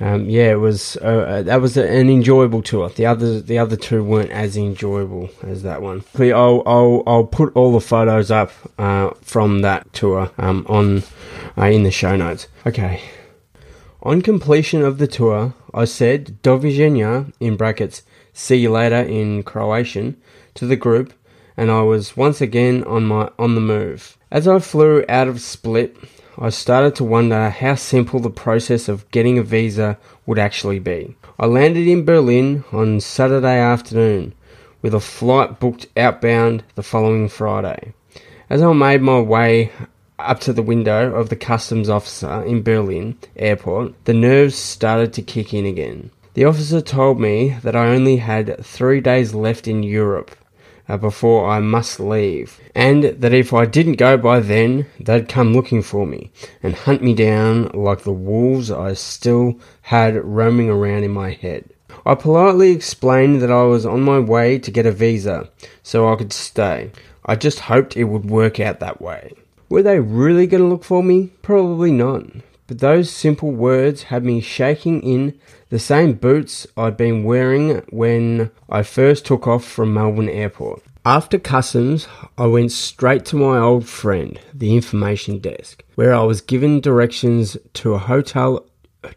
um, 0.00 0.28
yeah, 0.28 0.50
it 0.50 0.60
was 0.60 0.96
uh, 1.00 1.04
uh 1.06 1.42
that 1.42 1.60
was 1.60 1.76
an 1.76 2.10
enjoyable 2.10 2.62
tour. 2.62 2.88
The 2.88 3.06
other 3.06 3.40
the 3.40 3.58
other 3.58 3.76
two 3.76 4.02
weren't 4.02 4.30
as 4.30 4.56
enjoyable 4.56 5.30
as 5.42 5.62
that 5.62 5.82
one. 5.82 6.04
I'll 6.18 6.62
I'll, 6.66 7.02
I'll 7.06 7.24
put 7.24 7.54
all 7.54 7.72
the 7.72 7.80
photos 7.80 8.30
up 8.30 8.50
uh, 8.78 9.10
from 9.22 9.62
that 9.62 9.92
tour 9.92 10.30
um, 10.38 10.66
on 10.68 11.04
uh, 11.56 11.66
in 11.66 11.84
the 11.84 11.92
show 11.92 12.16
notes. 12.16 12.48
Okay. 12.66 13.02
On 14.04 14.20
completion 14.20 14.82
of 14.82 14.98
the 14.98 15.06
tour, 15.06 15.54
I 15.72 15.86
said 15.86 16.36
"Doviđenja" 16.42 17.32
in 17.40 17.56
brackets, 17.56 18.02
see 18.34 18.56
you 18.56 18.70
later 18.70 19.00
in 19.00 19.42
Croatian, 19.42 20.18
to 20.56 20.66
the 20.66 20.76
group, 20.76 21.14
and 21.56 21.70
I 21.70 21.80
was 21.80 22.14
once 22.14 22.42
again 22.42 22.84
on 22.84 23.06
my 23.06 23.30
on 23.38 23.54
the 23.54 23.62
move. 23.62 24.18
As 24.30 24.46
I 24.46 24.58
flew 24.58 25.06
out 25.08 25.26
of 25.26 25.40
Split, 25.40 25.96
I 26.36 26.50
started 26.50 26.94
to 26.96 27.04
wonder 27.04 27.48
how 27.48 27.76
simple 27.76 28.20
the 28.20 28.28
process 28.28 28.90
of 28.90 29.10
getting 29.10 29.38
a 29.38 29.42
visa 29.42 29.96
would 30.26 30.38
actually 30.38 30.80
be. 30.80 31.16
I 31.38 31.46
landed 31.46 31.88
in 31.88 32.04
Berlin 32.04 32.62
on 32.72 33.00
Saturday 33.00 33.58
afternoon 33.58 34.34
with 34.82 34.92
a 34.92 35.00
flight 35.00 35.58
booked 35.58 35.86
outbound 35.96 36.62
the 36.74 36.82
following 36.82 37.30
Friday. 37.30 37.94
As 38.50 38.60
I 38.60 38.70
made 38.74 39.00
my 39.00 39.18
way 39.18 39.70
up 40.18 40.40
to 40.40 40.52
the 40.52 40.62
window 40.62 41.14
of 41.14 41.28
the 41.28 41.36
customs 41.36 41.88
officer 41.88 42.42
in 42.42 42.62
Berlin 42.62 43.18
airport, 43.36 43.92
the 44.04 44.14
nerves 44.14 44.54
started 44.54 45.12
to 45.14 45.22
kick 45.22 45.52
in 45.52 45.66
again. 45.66 46.10
The 46.34 46.44
officer 46.44 46.80
told 46.80 47.20
me 47.20 47.56
that 47.62 47.76
I 47.76 47.88
only 47.88 48.16
had 48.16 48.64
three 48.64 49.00
days 49.00 49.34
left 49.34 49.68
in 49.68 49.82
Europe 49.82 50.34
uh, 50.88 50.96
before 50.96 51.48
I 51.48 51.60
must 51.60 52.00
leave, 52.00 52.60
and 52.74 53.04
that 53.04 53.32
if 53.32 53.52
I 53.52 53.66
didn't 53.66 53.94
go 53.94 54.16
by 54.16 54.40
then, 54.40 54.86
they'd 55.00 55.28
come 55.28 55.54
looking 55.54 55.82
for 55.82 56.06
me 56.06 56.30
and 56.62 56.74
hunt 56.74 57.02
me 57.02 57.14
down 57.14 57.70
like 57.72 58.02
the 58.02 58.12
wolves 58.12 58.70
I 58.70 58.94
still 58.94 59.58
had 59.82 60.16
roaming 60.16 60.68
around 60.68 61.04
in 61.04 61.10
my 61.10 61.30
head. 61.32 61.70
I 62.04 62.14
politely 62.14 62.72
explained 62.72 63.40
that 63.40 63.50
I 63.50 63.62
was 63.62 63.86
on 63.86 64.02
my 64.02 64.18
way 64.18 64.58
to 64.58 64.70
get 64.70 64.86
a 64.86 64.92
visa 64.92 65.48
so 65.82 66.12
I 66.12 66.16
could 66.16 66.32
stay. 66.32 66.90
I 67.24 67.36
just 67.36 67.60
hoped 67.60 67.96
it 67.96 68.04
would 68.04 68.28
work 68.28 68.60
out 68.60 68.80
that 68.80 69.00
way. 69.00 69.32
Were 69.68 69.82
they 69.82 70.00
really 70.00 70.46
going 70.46 70.62
to 70.62 70.68
look 70.68 70.84
for 70.84 71.02
me? 71.02 71.30
Probably 71.42 71.90
not. 71.90 72.26
But 72.66 72.78
those 72.78 73.10
simple 73.10 73.50
words 73.50 74.04
had 74.04 74.24
me 74.24 74.40
shaking 74.40 75.02
in 75.02 75.38
the 75.68 75.78
same 75.78 76.14
boots 76.14 76.66
I'd 76.76 76.96
been 76.96 77.24
wearing 77.24 77.82
when 77.90 78.50
I 78.68 78.82
first 78.82 79.26
took 79.26 79.46
off 79.46 79.64
from 79.64 79.92
Melbourne 79.92 80.28
Airport. 80.28 80.82
After 81.06 81.38
customs, 81.38 82.08
I 82.38 82.46
went 82.46 82.72
straight 82.72 83.26
to 83.26 83.36
my 83.36 83.58
old 83.58 83.86
friend, 83.86 84.40
the 84.54 84.74
information 84.74 85.38
desk, 85.38 85.84
where 85.96 86.14
I 86.14 86.22
was 86.22 86.40
given 86.40 86.80
directions 86.80 87.58
to 87.74 87.92
a 87.92 87.98
hotel 87.98 88.64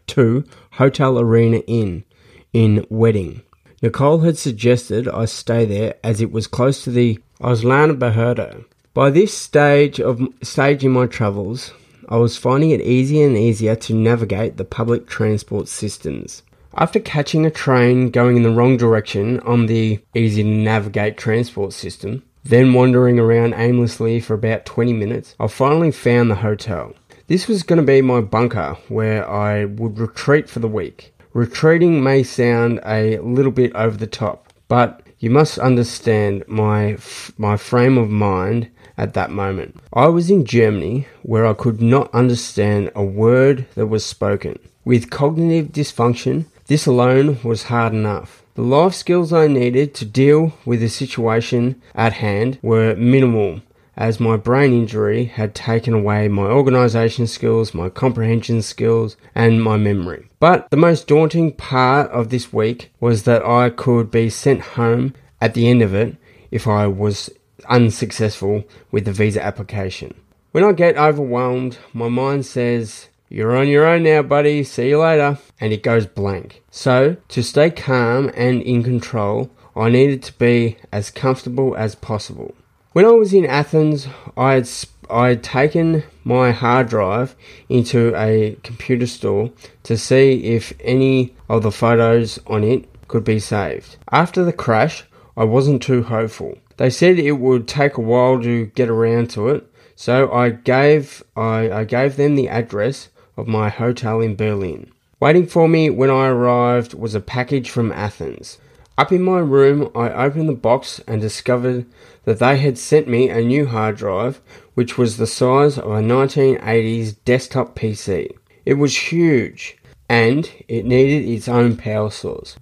to 0.08 0.44
Hotel 0.72 1.18
Arena 1.18 1.58
Inn 1.66 2.04
in 2.52 2.86
Wedding. 2.90 3.42
Nicole 3.80 4.18
had 4.18 4.36
suggested 4.36 5.08
I 5.08 5.24
stay 5.24 5.64
there 5.64 5.94
as 6.04 6.20
it 6.20 6.30
was 6.30 6.46
close 6.46 6.84
to 6.84 6.90
the 6.90 7.18
Ausländerbehörde. 7.40 8.64
By 8.94 9.10
this 9.10 9.32
stage 9.32 10.00
of 10.00 10.20
stage 10.42 10.84
in 10.84 10.90
my 10.92 11.06
travels, 11.06 11.72
I 12.08 12.16
was 12.16 12.36
finding 12.36 12.70
it 12.70 12.80
easier 12.80 13.26
and 13.26 13.36
easier 13.36 13.76
to 13.76 13.94
navigate 13.94 14.56
the 14.56 14.64
public 14.64 15.06
transport 15.06 15.68
systems. 15.68 16.42
After 16.74 16.98
catching 16.98 17.44
a 17.44 17.50
train 17.50 18.10
going 18.10 18.36
in 18.36 18.42
the 18.42 18.50
wrong 18.50 18.76
direction 18.76 19.40
on 19.40 19.66
the 19.66 20.00
easy 20.14 20.42
to 20.42 20.48
navigate 20.48 21.16
transport 21.16 21.74
system, 21.74 22.22
then 22.44 22.72
wandering 22.72 23.18
around 23.18 23.54
aimlessly 23.54 24.20
for 24.20 24.34
about 24.34 24.64
20 24.64 24.94
minutes, 24.94 25.34
I 25.38 25.48
finally 25.48 25.90
found 25.92 26.30
the 26.30 26.36
hotel. 26.36 26.94
This 27.26 27.46
was 27.46 27.62
going 27.62 27.76
to 27.76 27.82
be 27.82 28.00
my 28.00 28.22
bunker 28.22 28.78
where 28.88 29.28
I 29.28 29.66
would 29.66 29.98
retreat 29.98 30.48
for 30.48 30.60
the 30.60 30.66
week. 30.68 31.12
Retreating 31.34 32.02
may 32.02 32.22
sound 32.22 32.80
a 32.86 33.18
little 33.18 33.52
bit 33.52 33.74
over 33.74 33.98
the 33.98 34.06
top, 34.06 34.50
but 34.66 35.02
you 35.18 35.30
must 35.30 35.58
understand 35.58 36.44
my 36.46 36.96
my 37.36 37.56
frame 37.56 37.98
of 37.98 38.08
mind 38.08 38.70
at 38.98 39.14
that 39.14 39.30
moment. 39.30 39.80
I 39.94 40.08
was 40.08 40.30
in 40.30 40.44
Germany 40.44 41.06
where 41.22 41.46
I 41.46 41.54
could 41.54 41.80
not 41.80 42.12
understand 42.12 42.90
a 42.94 43.04
word 43.04 43.66
that 43.76 43.86
was 43.86 44.04
spoken. 44.04 44.58
With 44.84 45.08
cognitive 45.08 45.68
dysfunction, 45.68 46.46
this 46.66 46.84
alone 46.84 47.38
was 47.42 47.64
hard 47.64 47.94
enough. 47.94 48.42
The 48.54 48.62
life 48.62 48.92
skills 48.92 49.32
I 49.32 49.46
needed 49.46 49.94
to 49.94 50.04
deal 50.04 50.52
with 50.66 50.80
the 50.80 50.88
situation 50.88 51.80
at 51.94 52.14
hand 52.14 52.58
were 52.60 52.96
minimal, 52.96 53.62
as 53.96 54.18
my 54.18 54.36
brain 54.36 54.72
injury 54.72 55.24
had 55.26 55.54
taken 55.54 55.94
away 55.94 56.26
my 56.28 56.46
organisation 56.46 57.26
skills, 57.26 57.72
my 57.72 57.88
comprehension 57.88 58.62
skills, 58.62 59.16
and 59.34 59.62
my 59.62 59.76
memory. 59.76 60.26
But 60.40 60.68
the 60.70 60.76
most 60.76 61.06
daunting 61.06 61.52
part 61.52 62.10
of 62.10 62.30
this 62.30 62.52
week 62.52 62.90
was 62.98 63.22
that 63.22 63.44
I 63.44 63.70
could 63.70 64.10
be 64.10 64.28
sent 64.28 64.60
home 64.60 65.14
at 65.40 65.54
the 65.54 65.68
end 65.68 65.82
of 65.82 65.94
it 65.94 66.16
if 66.50 66.66
I 66.66 66.86
was 66.86 67.30
unsuccessful 67.68 68.64
with 68.90 69.04
the 69.04 69.12
visa 69.12 69.44
application. 69.44 70.14
When 70.52 70.64
I 70.64 70.72
get 70.72 70.96
overwhelmed, 70.96 71.78
my 71.92 72.08
mind 72.08 72.46
says, 72.46 73.08
You're 73.28 73.56
on 73.56 73.68
your 73.68 73.86
own 73.86 74.02
now, 74.02 74.22
buddy, 74.22 74.64
see 74.64 74.88
you 74.88 74.98
later, 75.00 75.38
and 75.60 75.72
it 75.72 75.82
goes 75.82 76.06
blank. 76.06 76.62
So, 76.70 77.16
to 77.28 77.42
stay 77.42 77.70
calm 77.70 78.30
and 78.34 78.62
in 78.62 78.82
control, 78.82 79.50
I 79.76 79.90
needed 79.90 80.22
to 80.24 80.32
be 80.38 80.76
as 80.90 81.10
comfortable 81.10 81.76
as 81.76 81.94
possible. 81.94 82.54
When 82.92 83.04
I 83.04 83.10
was 83.10 83.32
in 83.32 83.46
Athens, 83.46 84.08
I 84.36 84.54
had, 84.54 84.68
I 85.10 85.28
had 85.28 85.44
taken 85.44 86.02
my 86.24 86.50
hard 86.50 86.88
drive 86.88 87.36
into 87.68 88.12
a 88.16 88.56
computer 88.64 89.06
store 89.06 89.52
to 89.84 89.96
see 89.96 90.42
if 90.44 90.72
any 90.80 91.36
of 91.48 91.62
the 91.62 91.70
photos 91.70 92.40
on 92.46 92.64
it 92.64 92.88
could 93.06 93.22
be 93.22 93.38
saved. 93.38 93.96
After 94.10 94.44
the 94.44 94.52
crash, 94.52 95.04
I 95.36 95.44
wasn't 95.44 95.82
too 95.82 96.02
hopeful. 96.02 96.58
They 96.78 96.90
said 96.90 97.18
it 97.18 97.32
would 97.32 97.66
take 97.66 97.96
a 97.96 98.00
while 98.00 98.40
to 98.40 98.66
get 98.66 98.88
around 98.88 99.30
to 99.30 99.48
it, 99.48 99.66
so 99.96 100.32
I 100.32 100.50
gave 100.50 101.24
I, 101.36 101.70
I 101.70 101.84
gave 101.84 102.16
them 102.16 102.36
the 102.36 102.48
address 102.48 103.08
of 103.36 103.48
my 103.48 103.68
hotel 103.68 104.20
in 104.20 104.36
Berlin. 104.36 104.90
Waiting 105.18 105.48
for 105.48 105.68
me 105.68 105.90
when 105.90 106.08
I 106.08 106.28
arrived 106.28 106.94
was 106.94 107.16
a 107.16 107.20
package 107.20 107.68
from 107.68 107.90
Athens. 107.90 108.58
Up 108.96 109.10
in 109.10 109.22
my 109.22 109.40
room, 109.40 109.90
I 109.94 110.10
opened 110.10 110.48
the 110.48 110.54
box 110.54 111.00
and 111.08 111.20
discovered 111.20 111.86
that 112.24 112.38
they 112.38 112.58
had 112.58 112.78
sent 112.78 113.08
me 113.08 113.28
a 113.28 113.42
new 113.42 113.66
hard 113.66 113.96
drive, 113.96 114.40
which 114.74 114.96
was 114.96 115.16
the 115.16 115.26
size 115.26 115.78
of 115.78 115.90
a 115.90 116.00
1980s 116.00 117.16
desktop 117.24 117.76
PC. 117.76 118.30
It 118.64 118.74
was 118.74 119.12
huge, 119.12 119.76
and 120.08 120.48
it 120.68 120.84
needed 120.84 121.28
its 121.28 121.48
own 121.48 121.76
power 121.76 122.10
source. 122.10 122.56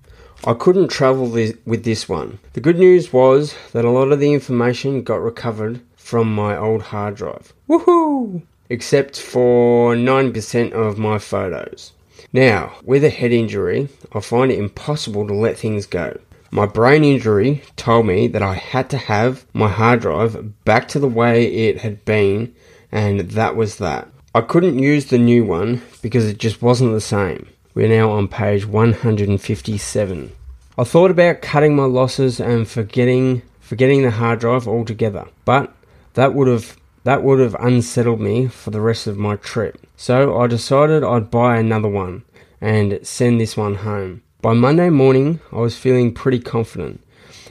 I 0.47 0.55
couldn't 0.55 0.89
travel 0.89 1.29
with 1.29 1.83
this 1.83 2.09
one. 2.09 2.39
The 2.53 2.61
good 2.61 2.79
news 2.79 3.13
was 3.13 3.57
that 3.73 3.85
a 3.85 3.91
lot 3.91 4.13
of 4.13 4.21
the 4.21 4.33
information 4.33 5.03
got 5.03 5.21
recovered 5.21 5.81
from 5.97 6.33
my 6.33 6.57
old 6.57 6.83
hard 6.83 7.17
drive. 7.17 7.53
Woohoo! 7.69 8.43
Except 8.71 9.21
for 9.21 9.97
9% 9.97 10.73
of 10.73 10.99
my 10.99 11.19
photos. 11.19 11.93
Now, 12.33 12.77
with 12.85 13.03
a 13.03 13.11
head 13.11 13.33
injury, 13.33 13.89
I 14.13 14.21
find 14.21 14.53
it 14.53 14.59
impossible 14.61 15.27
to 15.27 15.35
let 15.35 15.59
things 15.59 15.85
go. 15.85 16.17
My 16.53 16.67
brain 16.67 17.03
injury 17.03 17.63
told 17.75 18.07
me 18.07 18.29
that 18.29 18.43
I 18.43 18.55
had 18.55 18.89
to 18.91 18.99
have 18.99 19.47
my 19.53 19.69
hard 19.69 20.03
drive 20.03 20.65
back 20.65 20.87
to 20.89 21.01
the 21.01 21.09
way 21.09 21.47
it 21.47 21.81
had 21.81 22.05
been, 22.05 22.55
and 22.93 23.21
that 23.21 23.57
was 23.57 23.79
that. 23.79 24.09
I 24.33 24.43
couldn't 24.43 24.79
use 24.79 25.07
the 25.07 25.19
new 25.19 25.45
one 25.45 25.83
because 26.03 26.27
it 26.27 26.39
just 26.39 26.63
wasn't 26.63 26.93
the 26.93 27.01
same. 27.01 27.49
We're 27.77 27.89
now 27.89 28.11
on 28.13 28.29
page 28.29 28.65
157. 28.65 30.33
I 30.79 30.85
thought 30.85 31.11
about 31.11 31.43
cutting 31.43 31.77
my 31.77 31.85
losses 31.85 32.41
and 32.41 32.67
forgetting 32.67 33.43
forgetting 33.61 34.01
the 34.01 34.13
hard 34.13 34.41
drive 34.41 34.67
altogether, 34.67 35.29
but 35.45 35.75
that 36.15 36.33
would 36.33 36.49
have 36.49 36.79
that 37.05 37.23
would 37.23 37.39
have 37.39 37.55
unsettled 37.57 38.19
me 38.19 38.47
for 38.47 38.71
the 38.71 38.81
rest 38.81 39.07
of 39.07 39.19
my 39.19 39.37
trip. 39.37 39.79
So 39.95 40.41
I 40.41 40.47
decided 40.47 41.05
I'd 41.05 41.31
buy 41.31 41.59
another 41.59 41.91
one 41.91 42.25
and 42.63 42.99
send 43.03 43.43
this 43.43 43.59
one 43.59 43.75
home. 43.75 44.23
By 44.41 44.55
Monday 44.55 44.89
morning, 44.89 45.41
I 45.53 45.57
was 45.57 45.77
feeling 45.77 46.15
pretty 46.15 46.41
confident. 46.41 47.05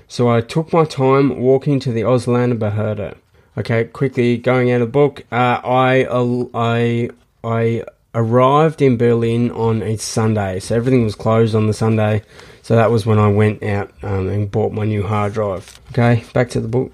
So 0.07 0.27
I 0.27 0.41
took 0.41 0.73
my 0.73 0.85
time 0.85 1.37
walking 1.37 1.79
to 1.81 1.91
the 1.91 2.01
Ausländerbehörde. 2.01 3.15
Okay, 3.59 3.83
quickly 3.83 4.37
going 4.37 4.71
out 4.71 4.81
of 4.81 4.87
the 4.87 4.91
book. 4.91 5.23
Uh, 5.31 5.61
I 5.63 6.07
I 6.55 7.09
I 7.43 7.83
arrived 8.15 8.81
in 8.81 8.97
Berlin 8.97 9.51
on 9.51 9.83
a 9.83 9.97
Sunday, 9.97 10.59
so 10.59 10.75
everything 10.75 11.03
was 11.03 11.13
closed 11.13 11.53
on 11.53 11.67
the 11.67 11.73
Sunday. 11.73 12.23
So 12.63 12.75
that 12.75 12.89
was 12.89 13.05
when 13.05 13.19
I 13.19 13.27
went 13.27 13.61
out 13.61 13.91
um, 14.01 14.27
and 14.27 14.49
bought 14.49 14.71
my 14.71 14.85
new 14.85 15.03
hard 15.03 15.33
drive. 15.33 15.79
Okay, 15.91 16.23
back 16.33 16.49
to 16.51 16.59
the 16.59 16.67
book. 16.67 16.91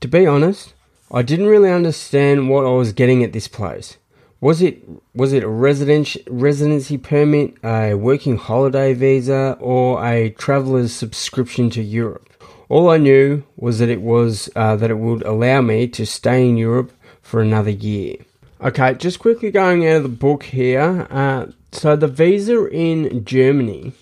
To 0.00 0.08
be 0.08 0.26
honest, 0.26 0.74
I 1.10 1.22
didn't 1.22 1.46
really 1.46 1.70
understand 1.70 2.50
what 2.50 2.66
I 2.66 2.70
was 2.70 2.92
getting 2.92 3.24
at 3.24 3.32
this 3.32 3.48
place. 3.48 3.96
Was 4.40 4.60
it 4.60 4.82
was 5.14 5.32
it 5.32 5.42
a 5.42 5.48
residence, 5.48 6.18
residency 6.28 6.98
permit, 6.98 7.54
a 7.64 7.94
working 7.94 8.36
holiday 8.36 8.92
visa, 8.92 9.56
or 9.60 10.04
a 10.04 10.30
traveller's 10.30 10.92
subscription 10.92 11.70
to 11.70 11.82
Europe? 11.82 12.28
All 12.68 12.90
I 12.90 12.98
knew 12.98 13.44
was 13.56 13.78
that 13.78 13.88
it 13.88 14.02
was 14.02 14.50
uh, 14.54 14.76
that 14.76 14.90
it 14.90 14.98
would 14.98 15.22
allow 15.22 15.62
me 15.62 15.88
to 15.88 16.04
stay 16.04 16.46
in 16.46 16.58
Europe 16.58 16.92
for 17.22 17.40
another 17.40 17.70
year. 17.70 18.16
Okay, 18.58 18.94
just 18.94 19.18
quickly 19.18 19.50
going 19.50 19.86
out 19.86 19.96
of 19.96 20.02
the 20.02 20.08
book 20.08 20.44
here. 20.44 21.06
Uh, 21.10 21.48
so 21.72 21.94
the 21.94 22.08
visa 22.08 22.66
in 22.68 23.22
Germany, 23.22 23.92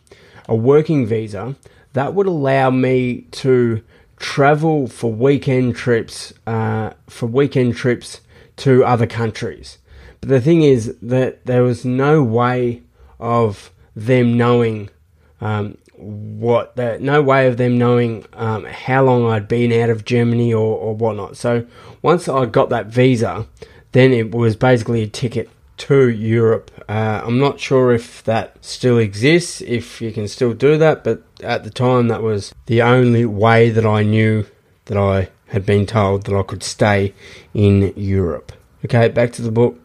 a 0.48 0.54
working 0.54 1.06
visa, 1.06 1.56
that 1.94 2.14
would 2.14 2.28
allow 2.28 2.70
me 2.70 3.22
to 3.32 3.82
travel 4.16 4.86
for 4.86 5.12
weekend 5.12 5.74
trips, 5.74 6.32
uh, 6.46 6.90
for 7.08 7.26
weekend 7.26 7.74
trips 7.74 8.20
to 8.58 8.84
other 8.84 9.08
countries. 9.08 9.78
But 10.20 10.28
the 10.28 10.40
thing 10.40 10.62
is 10.62 10.96
that 11.02 11.44
there 11.46 11.64
was 11.64 11.84
no 11.84 12.22
way 12.22 12.82
of 13.18 13.72
them 13.96 14.36
knowing 14.36 14.88
um, 15.40 15.78
what 15.96 16.76
that 16.76 17.00
no 17.00 17.22
way 17.22 17.46
of 17.46 17.56
them 17.56 17.76
knowing 17.76 18.24
um, 18.32 18.64
how 18.64 19.04
long 19.04 19.26
I'd 19.26 19.48
been 19.48 19.72
out 19.72 19.90
of 19.90 20.04
Germany 20.04 20.54
or, 20.54 20.76
or 20.76 20.94
whatnot. 20.94 21.36
So 21.36 21.66
once 22.02 22.28
I 22.28 22.46
got 22.46 22.70
that 22.70 22.86
visa, 22.86 23.46
then 23.94 24.12
it 24.12 24.32
was 24.32 24.56
basically 24.56 25.02
a 25.02 25.06
ticket 25.06 25.48
to 25.76 26.08
Europe. 26.08 26.70
Uh, 26.88 27.22
I'm 27.24 27.38
not 27.38 27.60
sure 27.60 27.92
if 27.92 28.22
that 28.24 28.62
still 28.62 28.98
exists, 28.98 29.60
if 29.62 30.02
you 30.02 30.12
can 30.12 30.26
still 30.26 30.52
do 30.52 30.76
that, 30.78 31.04
but 31.04 31.22
at 31.42 31.62
the 31.62 31.70
time 31.70 32.08
that 32.08 32.22
was 32.22 32.52
the 32.66 32.82
only 32.82 33.24
way 33.24 33.70
that 33.70 33.86
I 33.86 34.02
knew 34.02 34.46
that 34.86 34.98
I 34.98 35.28
had 35.46 35.64
been 35.64 35.86
told 35.86 36.24
that 36.24 36.36
I 36.36 36.42
could 36.42 36.64
stay 36.64 37.14
in 37.54 37.92
Europe. 37.96 38.52
Okay, 38.84 39.08
back 39.08 39.32
to 39.34 39.42
the 39.42 39.52
book. 39.52 39.78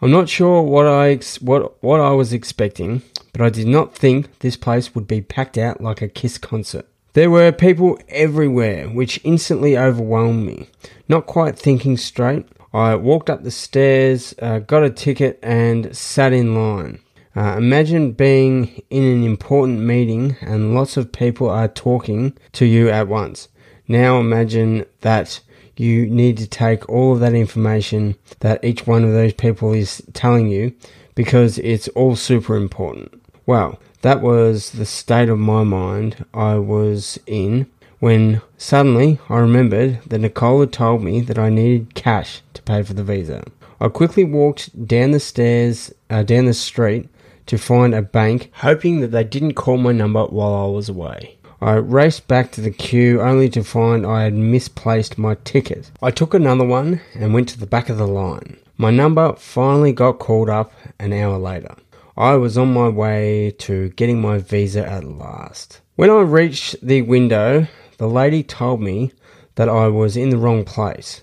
I'm 0.00 0.10
not 0.10 0.30
sure 0.30 0.62
what 0.62 0.86
I 0.86 1.10
ex- 1.10 1.42
what 1.42 1.82
what 1.82 2.00
I 2.00 2.12
was 2.12 2.32
expecting, 2.32 3.02
but 3.32 3.42
I 3.42 3.50
did 3.50 3.66
not 3.66 3.94
think 3.94 4.38
this 4.38 4.56
place 4.56 4.94
would 4.94 5.06
be 5.06 5.20
packed 5.20 5.58
out 5.58 5.82
like 5.82 6.00
a 6.00 6.08
Kiss 6.08 6.38
concert. 6.38 6.86
There 7.12 7.30
were 7.30 7.52
people 7.52 7.98
everywhere, 8.08 8.88
which 8.88 9.20
instantly 9.22 9.76
overwhelmed 9.76 10.46
me. 10.46 10.68
Not 11.08 11.26
quite 11.26 11.58
thinking 11.58 11.96
straight, 11.96 12.46
I 12.72 12.94
walked 12.96 13.30
up 13.30 13.42
the 13.42 13.50
stairs, 13.50 14.34
uh, 14.40 14.58
got 14.58 14.84
a 14.84 14.90
ticket, 14.90 15.38
and 15.42 15.96
sat 15.96 16.32
in 16.32 16.54
line. 16.54 17.00
Uh, 17.34 17.56
imagine 17.56 18.12
being 18.12 18.82
in 18.90 19.04
an 19.04 19.22
important 19.22 19.80
meeting 19.80 20.36
and 20.40 20.74
lots 20.74 20.96
of 20.96 21.12
people 21.12 21.48
are 21.48 21.68
talking 21.68 22.36
to 22.52 22.66
you 22.66 22.90
at 22.90 23.08
once. 23.08 23.48
Now 23.86 24.18
imagine 24.18 24.84
that 25.02 25.40
you 25.76 26.06
need 26.10 26.36
to 26.38 26.46
take 26.46 26.88
all 26.88 27.12
of 27.12 27.20
that 27.20 27.34
information 27.34 28.16
that 28.40 28.64
each 28.64 28.86
one 28.86 29.04
of 29.04 29.12
those 29.12 29.32
people 29.34 29.72
is 29.72 30.02
telling 30.12 30.48
you 30.48 30.74
because 31.14 31.58
it's 31.58 31.88
all 31.88 32.16
super 32.16 32.56
important. 32.56 33.22
Well, 33.46 33.78
that 34.02 34.20
was 34.20 34.72
the 34.72 34.86
state 34.86 35.28
of 35.28 35.38
my 35.38 35.62
mind 35.62 36.24
I 36.34 36.56
was 36.56 37.18
in 37.26 37.66
when 38.00 38.42
suddenly 38.56 39.18
I 39.28 39.38
remembered 39.38 40.00
that 40.06 40.18
Nicole 40.18 40.60
had 40.60 40.72
told 40.72 41.02
me 41.02 41.20
that 41.22 41.38
I 41.38 41.48
needed 41.48 41.94
cash 41.94 42.42
pay 42.68 42.82
for 42.82 42.94
the 42.94 43.02
visa. 43.02 43.42
I 43.80 43.88
quickly 43.88 44.24
walked 44.24 44.86
down 44.86 45.12
the 45.12 45.20
stairs, 45.20 45.92
uh, 46.10 46.22
down 46.22 46.44
the 46.44 46.54
street, 46.54 47.08
to 47.46 47.56
find 47.56 47.94
a 47.94 48.02
bank, 48.02 48.50
hoping 48.56 49.00
that 49.00 49.08
they 49.08 49.24
didn't 49.24 49.54
call 49.54 49.78
my 49.78 49.92
number 49.92 50.24
while 50.26 50.54
I 50.54 50.66
was 50.66 50.88
away. 50.88 51.38
I 51.60 51.72
raced 51.72 52.28
back 52.28 52.52
to 52.52 52.60
the 52.60 52.70
queue 52.70 53.20
only 53.20 53.48
to 53.50 53.64
find 53.64 54.06
I 54.06 54.24
had 54.24 54.34
misplaced 54.34 55.18
my 55.18 55.34
ticket. 55.44 55.90
I 56.02 56.10
took 56.10 56.34
another 56.34 56.64
one 56.64 57.00
and 57.14 57.34
went 57.34 57.48
to 57.48 57.58
the 57.58 57.66
back 57.66 57.88
of 57.88 57.98
the 57.98 58.06
line. 58.06 58.58
My 58.76 58.90
number 58.90 59.34
finally 59.34 59.92
got 59.92 60.20
called 60.20 60.50
up 60.50 60.70
an 61.00 61.12
hour 61.12 61.38
later. 61.38 61.74
I 62.16 62.34
was 62.34 62.58
on 62.58 62.72
my 62.72 62.88
way 62.88 63.52
to 63.58 63.88
getting 63.90 64.20
my 64.20 64.38
visa 64.38 64.86
at 64.86 65.04
last. 65.04 65.80
When 65.96 66.10
I 66.10 66.20
reached 66.20 66.76
the 66.80 67.02
window, 67.02 67.66
the 67.96 68.08
lady 68.08 68.42
told 68.42 68.80
me 68.80 69.12
that 69.56 69.68
I 69.68 69.88
was 69.88 70.16
in 70.16 70.30
the 70.30 70.38
wrong 70.38 70.64
place. 70.64 71.22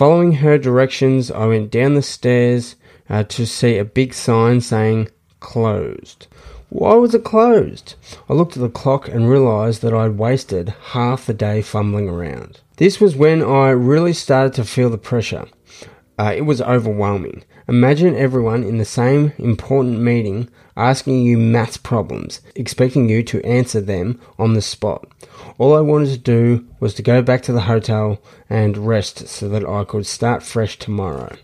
Following 0.00 0.32
her 0.36 0.56
directions, 0.56 1.30
I 1.30 1.44
went 1.44 1.70
down 1.70 1.92
the 1.92 2.00
stairs 2.00 2.76
uh, 3.10 3.22
to 3.24 3.46
see 3.46 3.76
a 3.76 3.84
big 3.84 4.14
sign 4.14 4.62
saying 4.62 5.10
closed. 5.40 6.26
Why 6.70 6.94
was 6.94 7.14
it 7.14 7.22
closed? 7.22 7.96
I 8.26 8.32
looked 8.32 8.56
at 8.56 8.62
the 8.62 8.70
clock 8.70 9.08
and 9.08 9.28
realised 9.28 9.82
that 9.82 9.92
I'd 9.92 10.16
wasted 10.16 10.70
half 10.92 11.26
the 11.26 11.34
day 11.34 11.60
fumbling 11.60 12.08
around. 12.08 12.60
This 12.78 12.98
was 12.98 13.14
when 13.14 13.42
I 13.42 13.68
really 13.68 14.14
started 14.14 14.54
to 14.54 14.64
feel 14.64 14.88
the 14.88 14.96
pressure. 14.96 15.44
Uh, 16.18 16.32
it 16.34 16.46
was 16.46 16.62
overwhelming. 16.62 17.44
Imagine 17.68 18.16
everyone 18.16 18.64
in 18.64 18.78
the 18.78 18.86
same 18.86 19.34
important 19.36 20.00
meeting 20.00 20.48
asking 20.78 21.26
you 21.26 21.36
maths 21.36 21.76
problems, 21.76 22.40
expecting 22.54 23.10
you 23.10 23.22
to 23.24 23.44
answer 23.44 23.82
them 23.82 24.18
on 24.38 24.54
the 24.54 24.62
spot. 24.62 25.06
All 25.58 25.76
I 25.76 25.80
wanted 25.80 26.10
to 26.10 26.18
do 26.18 26.66
was 26.80 26.94
to 26.94 27.02
go 27.02 27.22
back 27.22 27.42
to 27.42 27.52
the 27.52 27.62
hotel 27.62 28.20
and 28.48 28.76
rest 28.76 29.28
so 29.28 29.48
that 29.48 29.64
I 29.64 29.84
could 29.84 30.06
start 30.06 30.42
fresh 30.42 30.78
tomorrow. 30.78 31.36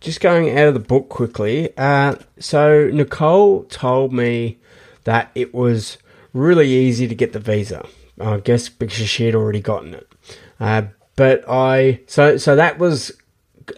Just 0.00 0.20
going 0.20 0.56
out 0.56 0.68
of 0.68 0.74
the 0.74 0.80
book 0.80 1.08
quickly. 1.08 1.76
Uh, 1.76 2.16
so, 2.38 2.90
Nicole 2.92 3.64
told 3.64 4.12
me 4.12 4.58
that 5.04 5.30
it 5.34 5.54
was 5.54 5.98
really 6.32 6.68
easy 6.68 7.08
to 7.08 7.14
get 7.14 7.32
the 7.32 7.38
visa. 7.38 7.86
I 8.20 8.38
guess 8.38 8.68
because 8.68 9.08
she 9.08 9.26
had 9.26 9.34
already 9.34 9.60
gotten 9.60 9.94
it. 9.94 10.12
Uh, 10.60 10.82
but 11.16 11.44
I, 11.48 12.00
so, 12.06 12.36
so 12.36 12.56
that 12.56 12.78
was, 12.78 13.12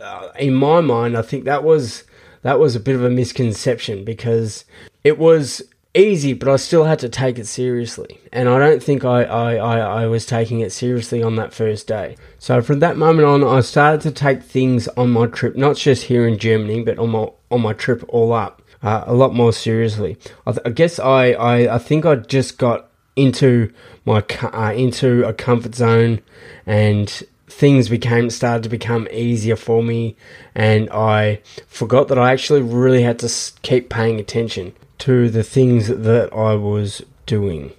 uh, 0.00 0.28
in 0.38 0.54
my 0.54 0.80
mind, 0.80 1.16
I 1.16 1.22
think 1.22 1.44
that 1.44 1.64
was, 1.64 2.04
that 2.42 2.58
was 2.58 2.76
a 2.76 2.80
bit 2.80 2.96
of 2.96 3.04
a 3.04 3.10
misconception 3.10 4.04
because 4.04 4.64
it 5.04 5.18
was 5.18 5.62
easy, 5.96 6.34
but 6.34 6.48
I 6.48 6.56
still 6.56 6.84
had 6.84 6.98
to 7.00 7.08
take 7.08 7.38
it 7.38 7.46
seriously. 7.46 8.20
And 8.32 8.48
I 8.48 8.58
don't 8.58 8.82
think 8.82 9.04
I, 9.04 9.24
I, 9.24 9.54
I, 9.54 9.78
I, 10.02 10.06
was 10.06 10.26
taking 10.26 10.60
it 10.60 10.70
seriously 10.70 11.22
on 11.22 11.36
that 11.36 11.54
first 11.54 11.86
day. 11.86 12.16
So 12.38 12.60
from 12.60 12.80
that 12.80 12.96
moment 12.96 13.26
on, 13.26 13.42
I 13.42 13.60
started 13.60 14.02
to 14.02 14.10
take 14.10 14.42
things 14.42 14.88
on 14.88 15.10
my 15.10 15.26
trip, 15.26 15.56
not 15.56 15.76
just 15.76 16.04
here 16.04 16.26
in 16.26 16.38
Germany, 16.38 16.84
but 16.84 16.98
on 16.98 17.10
my, 17.10 17.28
on 17.50 17.62
my 17.62 17.72
trip 17.72 18.04
all 18.08 18.32
up, 18.32 18.62
uh, 18.82 19.04
a 19.06 19.14
lot 19.14 19.34
more 19.34 19.52
seriously. 19.52 20.18
I, 20.46 20.52
th- 20.52 20.62
I 20.66 20.70
guess 20.70 20.98
I, 20.98 21.32
I, 21.32 21.74
I 21.74 21.78
think 21.78 22.04
I 22.04 22.16
just 22.16 22.58
got 22.58 22.90
into 23.16 23.72
my, 24.04 24.22
uh, 24.42 24.72
into 24.76 25.26
a 25.26 25.32
comfort 25.32 25.74
zone 25.74 26.20
and 26.66 27.08
things 27.48 27.88
became 27.88 28.28
started 28.28 28.62
to 28.64 28.68
become 28.68 29.08
easier 29.10 29.56
for 29.56 29.82
me 29.82 30.14
and 30.54 30.90
I 30.90 31.40
forgot 31.68 32.08
that 32.08 32.18
I 32.18 32.32
actually 32.32 32.60
really 32.60 33.02
had 33.02 33.18
to 33.20 33.52
keep 33.62 33.88
paying 33.88 34.20
attention 34.20 34.74
to 34.98 35.30
the 35.30 35.42
things 35.42 35.88
that 35.88 36.32
I 36.32 36.54
was 36.54 37.02
doing. 37.26 37.72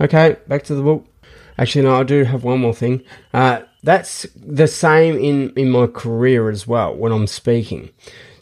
Okay, 0.00 0.36
back 0.48 0.64
to 0.64 0.74
the 0.74 0.82
book. 0.82 1.06
Actually, 1.56 1.84
no, 1.84 2.00
I 2.00 2.02
do 2.02 2.24
have 2.24 2.42
one 2.42 2.60
more 2.60 2.74
thing. 2.74 3.02
Uh, 3.32 3.62
that's 3.82 4.26
the 4.34 4.66
same 4.66 5.16
in, 5.16 5.50
in 5.56 5.70
my 5.70 5.86
career 5.86 6.50
as 6.50 6.66
well 6.66 6.94
when 6.94 7.12
I'm 7.12 7.26
speaking. 7.26 7.90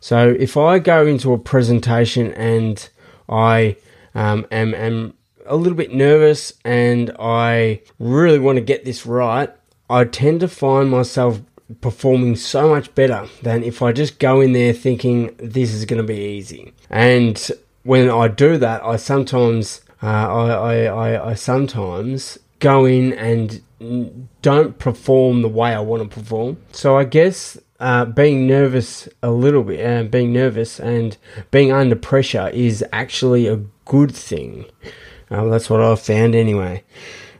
So 0.00 0.34
if 0.38 0.56
I 0.56 0.78
go 0.78 1.06
into 1.06 1.32
a 1.32 1.38
presentation 1.38 2.32
and 2.32 2.88
I 3.28 3.76
um, 4.14 4.46
am, 4.50 4.74
am 4.74 5.14
a 5.46 5.56
little 5.56 5.76
bit 5.76 5.92
nervous 5.92 6.54
and 6.64 7.14
I 7.18 7.82
really 7.98 8.38
want 8.38 8.56
to 8.56 8.64
get 8.64 8.84
this 8.84 9.04
right, 9.04 9.50
I 9.90 10.04
tend 10.04 10.40
to 10.40 10.48
find 10.48 10.90
myself 10.90 11.40
performing 11.80 12.36
so 12.36 12.68
much 12.68 12.94
better 12.94 13.28
than 13.42 13.62
if 13.62 13.82
I 13.82 13.92
just 13.92 14.18
go 14.18 14.40
in 14.40 14.52
there 14.52 14.72
thinking 14.72 15.34
this 15.38 15.72
is 15.72 15.84
going 15.84 16.00
to 16.00 16.06
be 16.06 16.18
easy. 16.18 16.72
And 16.90 17.50
when 17.82 18.10
I 18.10 18.28
do 18.28 18.58
that, 18.58 18.82
I 18.84 18.96
sometimes 18.96 19.82
uh, 20.02 20.06
I, 20.06 20.50
I, 20.50 20.84
I, 20.84 21.30
I 21.30 21.34
sometimes 21.34 22.38
go 22.58 22.84
in 22.84 23.12
and 23.14 23.62
don't 24.42 24.78
perform 24.78 25.42
the 25.42 25.48
way 25.48 25.74
I 25.74 25.80
want 25.80 26.02
to 26.02 26.20
perform. 26.20 26.58
So 26.72 26.96
I 26.96 27.04
guess 27.04 27.58
uh, 27.80 28.04
being 28.04 28.46
nervous 28.46 29.08
a 29.22 29.30
little 29.30 29.64
bit, 29.64 29.84
uh, 29.84 30.04
being 30.08 30.32
nervous 30.32 30.78
and 30.78 31.16
being 31.50 31.72
under 31.72 31.96
pressure 31.96 32.48
is 32.50 32.84
actually 32.92 33.48
a 33.48 33.60
good 33.84 34.14
thing. 34.14 34.66
Uh, 35.30 35.46
that's 35.46 35.68
what 35.68 35.80
I've 35.80 36.00
found 36.00 36.34
anyway. 36.34 36.84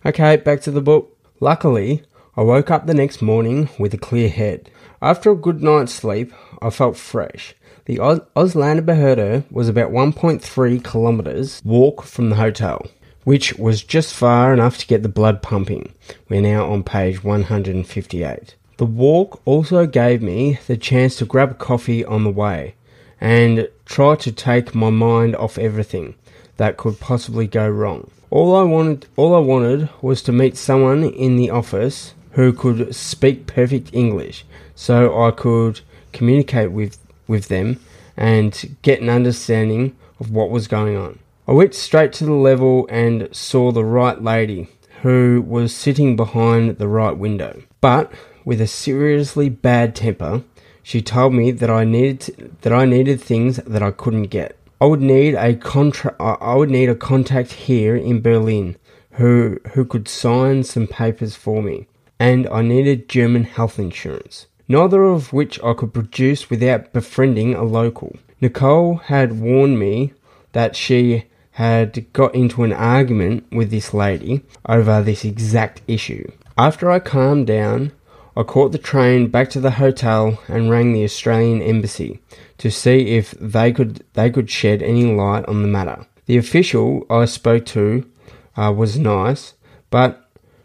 Okay, 0.05 0.37
back 0.37 0.61
to 0.63 0.71
the 0.73 0.81
book. 0.81 1.17
Luckily, 1.39 2.03
I 2.37 2.43
woke 2.43 2.71
up 2.71 2.87
the 2.87 2.95
next 2.95 3.23
morning 3.23 3.69
with 3.79 3.95
a 3.95 3.99
clear 3.99 4.29
head. 4.29 4.71
After 5.01 5.31
a 5.31 5.37
good 5.37 5.63
night's 5.63 5.93
sleep, 5.93 6.33
I 6.61 6.71
felt 6.71 6.97
fresh. 6.97 7.55
The 7.85 7.99
Os- 7.99 8.21
Ausländerbehörde 8.37 9.43
was 9.51 9.69
about 9.69 9.91
1.3 9.91 10.83
kilometres 10.85 11.61
walk 11.65 12.03
from 12.05 12.31
the 12.31 12.37
hotel, 12.37 12.87
which 13.25 13.55
was 13.59 13.83
just 13.83 14.15
far 14.15 14.53
enough 14.53 14.79
to 14.79 14.87
get 14.87 15.03
the 15.03 15.09
blood 15.09 15.43
pumping. 15.43 15.93
We're 16.29 16.43
now 16.43 16.71
on 16.71 16.85
page 16.85 17.25
158. 17.25 18.55
The 18.77 18.87
walk 18.87 19.41
also 19.45 19.87
gave 19.87 20.23
me 20.23 20.59
the 20.67 20.77
chance 20.77 21.17
to 21.17 21.25
grab 21.25 21.51
a 21.51 21.55
coffee 21.55 22.05
on 22.05 22.23
the 22.25 22.31
way 22.31 22.75
and 23.21 23.69
try 23.85 24.15
to 24.17 24.33
take 24.33 24.75
my 24.75 24.91
mind 24.91 25.35
off 25.37 25.59
everything 25.59 26.15
that 26.57 26.77
could 26.77 27.01
possibly 27.01 27.47
go 27.47 27.69
wrong. 27.69 28.11
All 28.31 28.55
I 28.57 28.63
wanted 28.63 29.07
all 29.17 29.35
I 29.35 29.41
wanted 29.41 29.89
was 30.01 30.23
to 30.23 30.33
meet 30.33 30.57
someone 30.57 31.03
in 31.05 31.37
the 31.37 31.51
office 31.51 32.15
who 32.33 32.53
could 32.53 32.95
speak 32.95 33.47
perfect 33.47 33.91
English 33.93 34.45
so 34.75 35.23
I 35.23 35.33
could 35.33 35.81
communicate 36.13 36.73
with 36.73 36.97
with 37.33 37.49
them 37.49 37.81
and 38.17 38.77
get 38.83 39.01
an 39.01 39.09
understanding 39.09 39.97
of 40.21 40.31
what 40.31 40.51
was 40.51 40.69
going 40.69 40.97
on. 40.97 41.19
I 41.49 41.53
went 41.53 41.75
straight 41.75 42.13
to 42.15 42.25
the 42.25 42.33
level 42.51 42.87
and 42.91 43.35
saw 43.35 43.73
the 43.73 43.85
right 43.85 44.23
lady 44.23 44.69
who 45.01 45.43
was 45.45 45.75
sitting 45.75 46.15
behind 46.15 46.77
the 46.77 46.87
right 46.87 47.17
window. 47.17 47.63
But 47.81 48.13
with 48.45 48.61
a 48.61 48.67
seriously 48.67 49.49
bad 49.49 49.97
temper, 49.97 50.45
she 50.83 51.01
told 51.01 51.33
me 51.33 51.51
that 51.53 51.71
I 51.71 51.85
needed 51.85 52.59
that 52.61 52.73
I 52.73 52.85
needed 52.85 53.21
things 53.21 53.57
that 53.57 53.83
I 53.83 53.91
couldn't 53.91 54.25
get. 54.25 54.57
I 54.81 54.85
would 54.85 55.01
need 55.01 55.35
a 55.35 55.55
contra- 55.55 56.17
I 56.21 56.55
would 56.55 56.71
need 56.71 56.91
a 56.91 56.95
contact 56.95 57.53
here 57.53 57.97
in 57.97 58.21
Berlin 58.21 58.77
who 59.13 59.59
who 59.73 59.85
could 59.85 60.07
sign 60.07 60.65
some 60.65 60.87
papers 60.87 61.35
for 61.35 61.63
me, 61.63 61.87
and 62.19 62.47
I 62.49 62.63
needed 62.63 63.09
German 63.09 63.45
health 63.45 63.79
insurance 63.79 64.47
neither 64.69 65.05
of 65.05 65.33
which 65.33 65.63
I 65.63 65.75
could 65.75 65.93
produce 65.93 66.51
without 66.51 66.93
befriending 66.93 67.55
a 67.55 67.63
local. 67.63 68.17
Nicole 68.41 68.97
had 68.97 69.41
warned 69.41 69.79
me 69.79 70.13
that 70.53 70.77
she 70.77 71.25
had 71.53 72.11
got 72.13 72.35
into 72.35 72.63
an 72.65 72.73
argument 72.73 73.47
with 73.53 73.71
this 73.71 73.93
lady 73.93 74.43
over 74.69 75.03
this 75.03 75.25
exact 75.25 75.83
issue. 75.87 76.31
After 76.57 76.91
I 76.91 76.99
calmed 76.99 77.47
down, 77.47 77.93
I 78.37 78.43
caught 78.43 78.73
the 78.73 78.79
train 78.79 79.29
back 79.29 79.51
to 79.51 79.61
the 79.61 79.73
hotel 79.73 80.41
and 80.49 80.71
rang 80.71 80.93
the 80.93 81.05
Australian 81.05 81.61
embassy 81.61 82.21
to 82.59 82.71
see 82.71 83.17
if 83.17 83.33
they 83.33 83.73
could 83.73 84.05
they 84.15 84.31
could 84.31 84.49
shed 84.49 84.83
any 84.83 85.05
light 85.05 85.45
on 85.47 85.63
the 85.63 85.69
matter. 85.69 86.07
The 86.27 86.39
official 86.39 87.07
I 87.11 87.27
spoke 87.27 87.67
to 87.67 88.09
uh, 88.57 88.73
was 88.75 88.99
nice, 88.99 89.55
but 89.91 90.22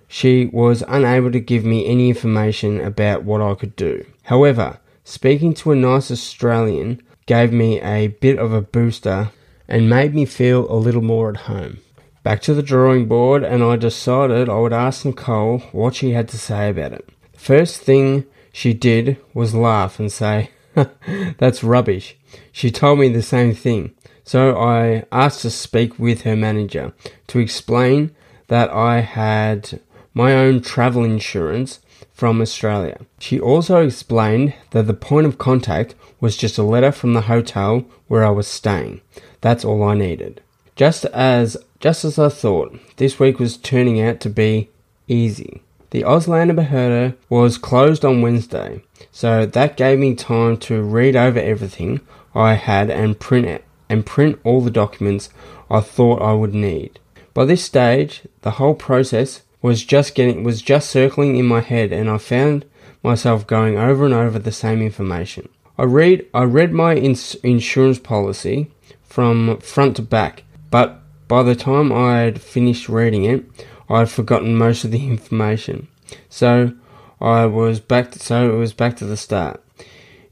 she 0.08 0.46
was 0.48 0.84
unable 0.88 1.32
to 1.32 1.39
give 1.39 1.65
me 1.65 1.86
any 1.86 2.10
information 2.10 2.80
about 2.82 3.24
what 3.24 3.41
I 3.41 3.56
could 3.56 3.76
do. 3.76 4.06
However, 4.24 4.80
speaking 5.04 5.54
to 5.56 5.72
a 5.72 5.76
nice 5.76 6.10
Australian 6.12 7.02
gave 7.26 7.52
me 7.52 7.82
a 7.82 8.08
bit 8.08 8.39
of 8.39 8.54
a 8.54 8.62
booster 8.62 9.32
and 9.67 9.89
made 9.89 10.15
me 10.15 10.26
feel 10.26 10.72
a 10.72 10.76
little 10.76 11.02
more 11.02 11.30
at 11.30 11.41
home. 11.41 11.80
Back 12.24 12.41
to 12.41 12.54
the 12.54 12.63
drawing 12.63 13.06
board, 13.06 13.43
and 13.43 13.63
I 13.63 13.76
decided 13.76 14.50
I 14.50 14.60
would 14.60 14.74
ask 14.74 15.06
Nicole 15.06 15.60
what 15.72 15.96
she 15.96 16.12
had 16.12 16.28
to 16.30 16.38
say 16.38 16.70
about 16.70 16.93
it. 16.93 17.08
First 17.36 17.82
thing 17.82 18.26
she 18.52 18.74
did 18.74 19.17
was 19.34 19.54
laugh 19.54 20.00
and 20.00 20.12
say, 20.12 20.52
That's 21.38 21.63
rubbish. 21.63 22.17
She 22.52 22.72
told 22.72 23.00
me 23.00 23.10
the 23.10 23.22
same 23.22 23.54
thing, 23.54 23.93
so 24.24 24.58
I 24.58 25.06
asked 25.12 25.41
to 25.43 25.50
speak 25.50 25.98
with 26.00 26.22
her 26.24 26.36
manager 26.36 26.93
to 27.28 27.39
explain 27.39 28.15
that 28.48 28.70
I 28.72 29.02
had 29.02 29.80
my 30.17 30.34
own 30.34 30.60
travel 30.60 31.03
insurance 31.03 31.80
from 32.12 32.41
Australia. 32.41 32.99
She 33.19 33.39
also 33.39 33.86
explained 33.86 34.56
that 34.71 34.88
the 34.88 34.95
point 34.95 35.27
of 35.27 35.38
contact 35.38 35.93
was 36.19 36.36
just 36.36 36.58
a 36.58 36.63
letter 36.63 36.91
from 36.91 37.13
the 37.13 37.30
hotel 37.34 37.86
where 38.08 38.25
I 38.25 38.32
was 38.32 38.47
staying. 38.47 39.01
That's 39.41 39.63
all 39.63 39.84
I 39.84 39.93
needed. 39.93 40.41
Just 40.75 41.06
as 41.06 41.56
just 41.80 42.03
as 42.03 42.17
I 42.17 42.30
thought, 42.30 42.80
this 42.95 43.19
week 43.19 43.38
was 43.38 43.58
turning 43.58 44.01
out 44.01 44.19
to 44.21 44.30
be 44.32 44.71
easy. 45.08 45.62
The 45.91 46.01
Ausländerbehörde 46.01 47.15
was 47.30 47.60
closed 47.60 48.03
on 48.03 48.23
Wednesday, 48.23 48.82
so 49.12 49.45
that 49.45 49.77
gave 49.77 49.99
me 49.99 50.15
time 50.15 50.58
to 50.58 50.82
read 50.82 51.15
over 51.15 51.39
everything 51.39 52.01
I 52.34 52.56
had 52.56 52.89
and 52.89 53.19
print 53.19 53.45
it 53.45 53.63
and 53.88 54.03
print 54.03 54.39
all 54.43 54.62
the 54.62 54.71
documents 54.71 55.30
I 55.69 55.82
thought 55.82 56.23
I 56.23 56.34
would 56.34 56.56
need. 56.56 56.99
By 57.36 57.45
this 57.45 57.63
stage, 57.63 58.23
the 58.41 58.58
whole 58.58 58.73
process 58.73 59.43
was 59.67 59.84
just 59.84 60.15
getting 60.15 60.43
was 60.43 60.62
just 60.62 60.89
circling 60.89 61.36
in 61.36 61.45
my 61.45 61.60
head 61.60 61.91
and 61.91 62.10
I 62.10 62.17
found 62.17 62.65
myself 63.03 63.45
going 63.45 63.77
over 63.77 64.06
and 64.06 64.13
over 64.13 64.39
the 64.39 64.51
same 64.51 64.82
information. 64.82 65.49
I 65.77 65.84
read 65.84 66.25
I 66.34 66.43
read 66.43 66.71
my 66.71 66.95
ins- 66.95 67.36
insurance 67.43 67.99
policy 67.99 68.71
from 69.03 69.58
front 69.60 69.97
to 69.97 70.01
back, 70.01 70.43
but 70.71 71.01
by 71.27 71.43
the 71.43 71.56
time 71.56 71.91
I 71.91 72.19
had 72.19 72.41
finished 72.41 72.88
reading 72.88 73.25
it, 73.25 73.43
I 73.89 73.99
had 73.99 74.10
forgotten 74.10 74.56
most 74.56 74.86
of 74.86 74.91
the 74.91 75.06
information. 75.15 75.88
So 76.30 76.73
I 77.19 77.45
was 77.45 77.82
back 77.82 78.12
to, 78.12 78.19
so 78.19 78.53
it 78.53 78.58
was 78.58 78.73
back 78.73 78.95
to 78.97 79.06
the 79.06 79.17
start. 79.17 79.62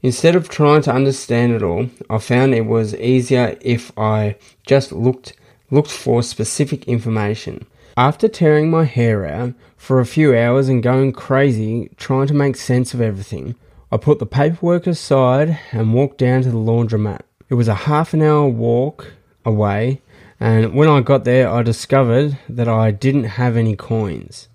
Instead 0.02 0.36
of 0.36 0.48
trying 0.48 0.82
to 0.82 0.92
understand 0.92 1.52
it 1.52 1.62
all, 1.62 1.90
I 2.08 2.18
found 2.18 2.54
it 2.54 2.66
was 2.66 2.94
easier 2.94 3.58
if 3.60 3.92
I 3.98 4.36
just 4.66 4.92
looked 4.92 5.34
looked 5.70 5.90
for 5.90 6.22
specific 6.22 6.86
information. 6.86 7.66
After 7.98 8.28
tearing 8.28 8.68
my 8.68 8.84
hair 8.84 9.24
out 9.24 9.54
for 9.78 10.00
a 10.00 10.04
few 10.04 10.36
hours 10.36 10.68
and 10.68 10.82
going 10.82 11.12
crazy 11.12 11.88
trying 11.96 12.26
to 12.26 12.34
make 12.34 12.56
sense 12.56 12.92
of 12.92 13.00
everything, 13.00 13.54
I 13.90 13.96
put 13.96 14.18
the 14.18 14.26
paperwork 14.26 14.86
aside 14.86 15.58
and 15.72 15.94
walked 15.94 16.18
down 16.18 16.42
to 16.42 16.50
the 16.50 16.58
laundromat. 16.58 17.22
It 17.48 17.54
was 17.54 17.68
a 17.68 17.86
half 17.88 18.12
an 18.12 18.20
hour 18.20 18.46
walk 18.48 19.14
away, 19.46 20.02
and 20.38 20.74
when 20.74 20.90
I 20.90 21.00
got 21.00 21.24
there, 21.24 21.48
I 21.48 21.62
discovered 21.62 22.36
that 22.50 22.68
I 22.68 22.90
didn't 22.90 23.24
have 23.24 23.56
any 23.56 23.74
coins. 23.74 24.48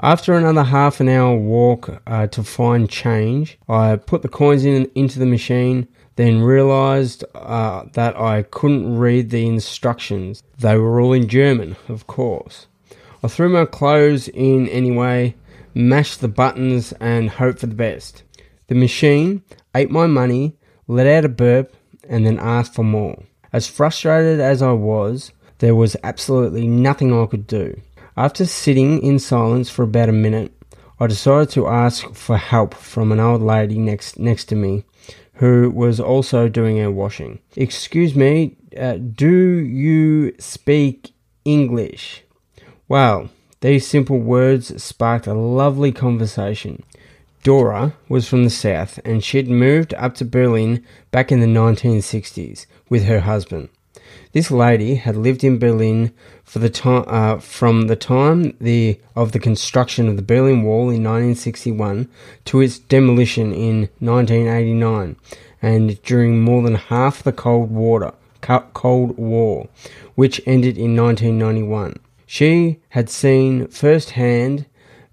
After 0.00 0.32
another 0.32 0.64
half 0.64 1.00
an 1.00 1.10
hour 1.10 1.36
walk 1.36 2.00
uh, 2.06 2.28
to 2.28 2.42
find 2.42 2.88
change, 2.88 3.58
I 3.68 3.96
put 3.96 4.22
the 4.22 4.28
coins 4.28 4.64
in 4.64 4.90
into 4.94 5.18
the 5.18 5.26
machine, 5.26 5.86
then 6.16 6.40
realized 6.40 7.24
uh, 7.34 7.84
that 7.92 8.18
I 8.18 8.44
couldn't 8.44 8.96
read 8.96 9.28
the 9.28 9.46
instructions. 9.46 10.42
They 10.58 10.78
were 10.78 10.98
all 10.98 11.12
in 11.12 11.28
German, 11.28 11.76
of 11.86 12.06
course. 12.06 12.68
I 13.22 13.28
threw 13.28 13.50
my 13.50 13.66
clothes 13.66 14.28
in 14.28 14.66
anyway, 14.68 15.34
mashed 15.74 16.20
the 16.20 16.28
buttons, 16.28 16.92
and 17.00 17.28
hoped 17.28 17.60
for 17.60 17.66
the 17.66 17.74
best. 17.74 18.22
The 18.68 18.74
machine 18.74 19.42
ate 19.74 19.90
my 19.90 20.06
money, 20.06 20.56
let 20.86 21.06
out 21.06 21.24
a 21.24 21.28
burp, 21.28 21.74
and 22.08 22.24
then 22.24 22.38
asked 22.38 22.74
for 22.74 22.82
more. 22.82 23.22
As 23.52 23.66
frustrated 23.66 24.40
as 24.40 24.62
I 24.62 24.72
was, 24.72 25.32
there 25.58 25.74
was 25.74 25.96
absolutely 26.02 26.66
nothing 26.66 27.12
I 27.12 27.26
could 27.26 27.46
do. 27.46 27.80
After 28.16 28.46
sitting 28.46 29.02
in 29.02 29.18
silence 29.18 29.68
for 29.68 29.82
about 29.82 30.08
a 30.08 30.12
minute, 30.12 30.52
I 30.98 31.06
decided 31.06 31.50
to 31.50 31.68
ask 31.68 32.14
for 32.14 32.36
help 32.36 32.74
from 32.74 33.12
an 33.12 33.20
old 33.20 33.42
lady 33.42 33.78
next 33.78 34.18
next 34.18 34.46
to 34.46 34.56
me, 34.56 34.84
who 35.34 35.70
was 35.70 36.00
also 36.00 36.48
doing 36.48 36.78
her 36.78 36.90
washing. 36.90 37.38
Excuse 37.56 38.14
me, 38.14 38.56
uh, 38.78 38.94
do 38.94 39.30
you 39.30 40.34
speak 40.38 41.12
English? 41.44 42.24
Well, 42.90 43.30
these 43.60 43.86
simple 43.86 44.18
words 44.18 44.82
sparked 44.82 45.28
a 45.28 45.32
lovely 45.32 45.92
conversation. 45.92 46.82
Dora 47.44 47.94
was 48.08 48.26
from 48.26 48.42
the 48.42 48.50
south 48.50 48.98
and 49.04 49.22
she'd 49.22 49.48
moved 49.48 49.94
up 49.94 50.16
to 50.16 50.24
Berlin 50.24 50.84
back 51.12 51.30
in 51.30 51.38
the 51.38 51.46
1960s 51.46 52.66
with 52.88 53.04
her 53.04 53.20
husband. 53.20 53.68
This 54.32 54.50
lady 54.50 54.96
had 54.96 55.14
lived 55.14 55.44
in 55.44 55.60
Berlin 55.60 56.12
for 56.42 56.58
the 56.58 56.68
time 56.68 57.04
uh, 57.06 57.38
from 57.38 57.86
the 57.86 57.94
time 57.94 58.56
the 58.60 58.98
of 59.14 59.30
the 59.30 59.38
construction 59.38 60.08
of 60.08 60.16
the 60.16 60.22
Berlin 60.22 60.64
Wall 60.64 60.90
in 60.90 61.04
1961 61.04 62.08
to 62.46 62.60
its 62.60 62.80
demolition 62.80 63.52
in 63.52 63.88
1989, 64.00 65.14
and 65.62 66.02
during 66.02 66.42
more 66.42 66.64
than 66.64 66.74
half 66.74 67.22
the 67.22 67.30
Cold 67.30 67.70
War, 67.70 68.14
Cold 68.40 69.16
War, 69.16 69.68
which 70.16 70.40
ended 70.44 70.76
in 70.76 70.96
1991. 70.96 71.94
She 72.32 72.78
had 72.90 73.10
seen 73.10 73.66
firsthand 73.66 74.66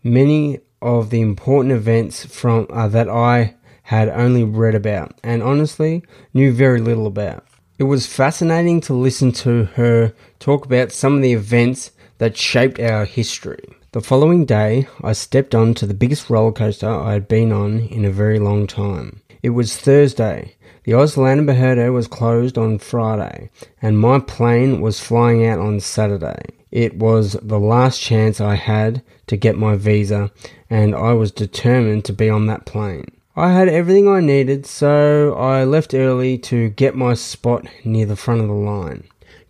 many 0.04 0.60
of 0.84 1.10
the 1.10 1.20
important 1.20 1.74
events 1.74 2.24
from 2.24 2.68
uh, 2.70 2.88
that 2.90 3.10
I 3.10 3.56
had 3.82 4.08
only 4.10 4.44
read 4.44 4.76
about 4.76 5.20
and 5.24 5.42
honestly 5.42 6.04
knew 6.36 6.54
very 6.54 6.80
little 6.80 7.08
about. 7.08 7.44
It 7.80 7.86
was 7.86 8.06
fascinating 8.06 8.82
to 8.82 8.94
listen 8.94 9.32
to 9.32 9.64
her 9.74 10.14
talk 10.38 10.68
about 10.68 10.92
some 10.92 11.16
of 11.16 11.24
the 11.24 11.34
events 11.34 11.90
that 12.20 12.38
shaped 12.38 12.80
our 12.80 13.06
history. 13.06 13.66
The 13.94 14.02
following 14.02 14.46
day, 14.46 14.88
I 15.02 15.14
stepped 15.14 15.56
onto 15.56 15.88
the 15.88 15.96
biggest 15.96 16.30
roller 16.30 16.52
coaster 16.52 16.88
I 16.88 17.14
had 17.14 17.28
been 17.28 17.52
on 17.52 17.80
in 17.80 18.06
a 18.06 18.12
very 18.12 18.38
long 18.38 18.68
time. 18.68 19.22
It 19.42 19.56
was 19.58 19.76
Thursday. 19.76 20.54
The 20.84 20.92
Ausländerbehörde 20.92 21.92
was 21.92 22.08
closed 22.08 22.60
on 22.60 22.78
Friday, 22.78 23.50
and 23.82 23.98
my 23.98 24.20
plane 24.20 24.82
was 24.82 25.00
flying 25.00 25.48
out 25.48 25.58
on 25.58 25.80
Saturday. 25.80 26.57
It 26.72 26.96
was 26.96 27.34
the 27.42 27.60
last 27.60 28.02
chance 28.02 28.42
I 28.42 28.56
had 28.56 29.02
to 29.28 29.38
get 29.38 29.58
my 29.58 29.76
visa, 29.76 30.32
and 30.70 30.96
I 30.96 31.14
was 31.14 31.32
determined 31.32 32.06
to 32.06 32.14
be 32.14 32.30
on 32.30 32.48
that 32.48 32.66
plane. 32.66 33.06
I 33.36 33.52
had 33.52 33.70
everything 33.70 34.08
I 34.08 34.20
needed, 34.20 34.66
so 34.66 35.36
I 35.36 35.64
left 35.64 35.94
early 35.94 36.38
to 36.40 36.70
get 36.70 36.96
my 36.96 37.14
spot 37.14 37.68
near 37.86 38.06
the 38.06 38.16
front 38.16 38.42
of 38.42 38.48
the 38.48 38.54
line. 38.54 39.04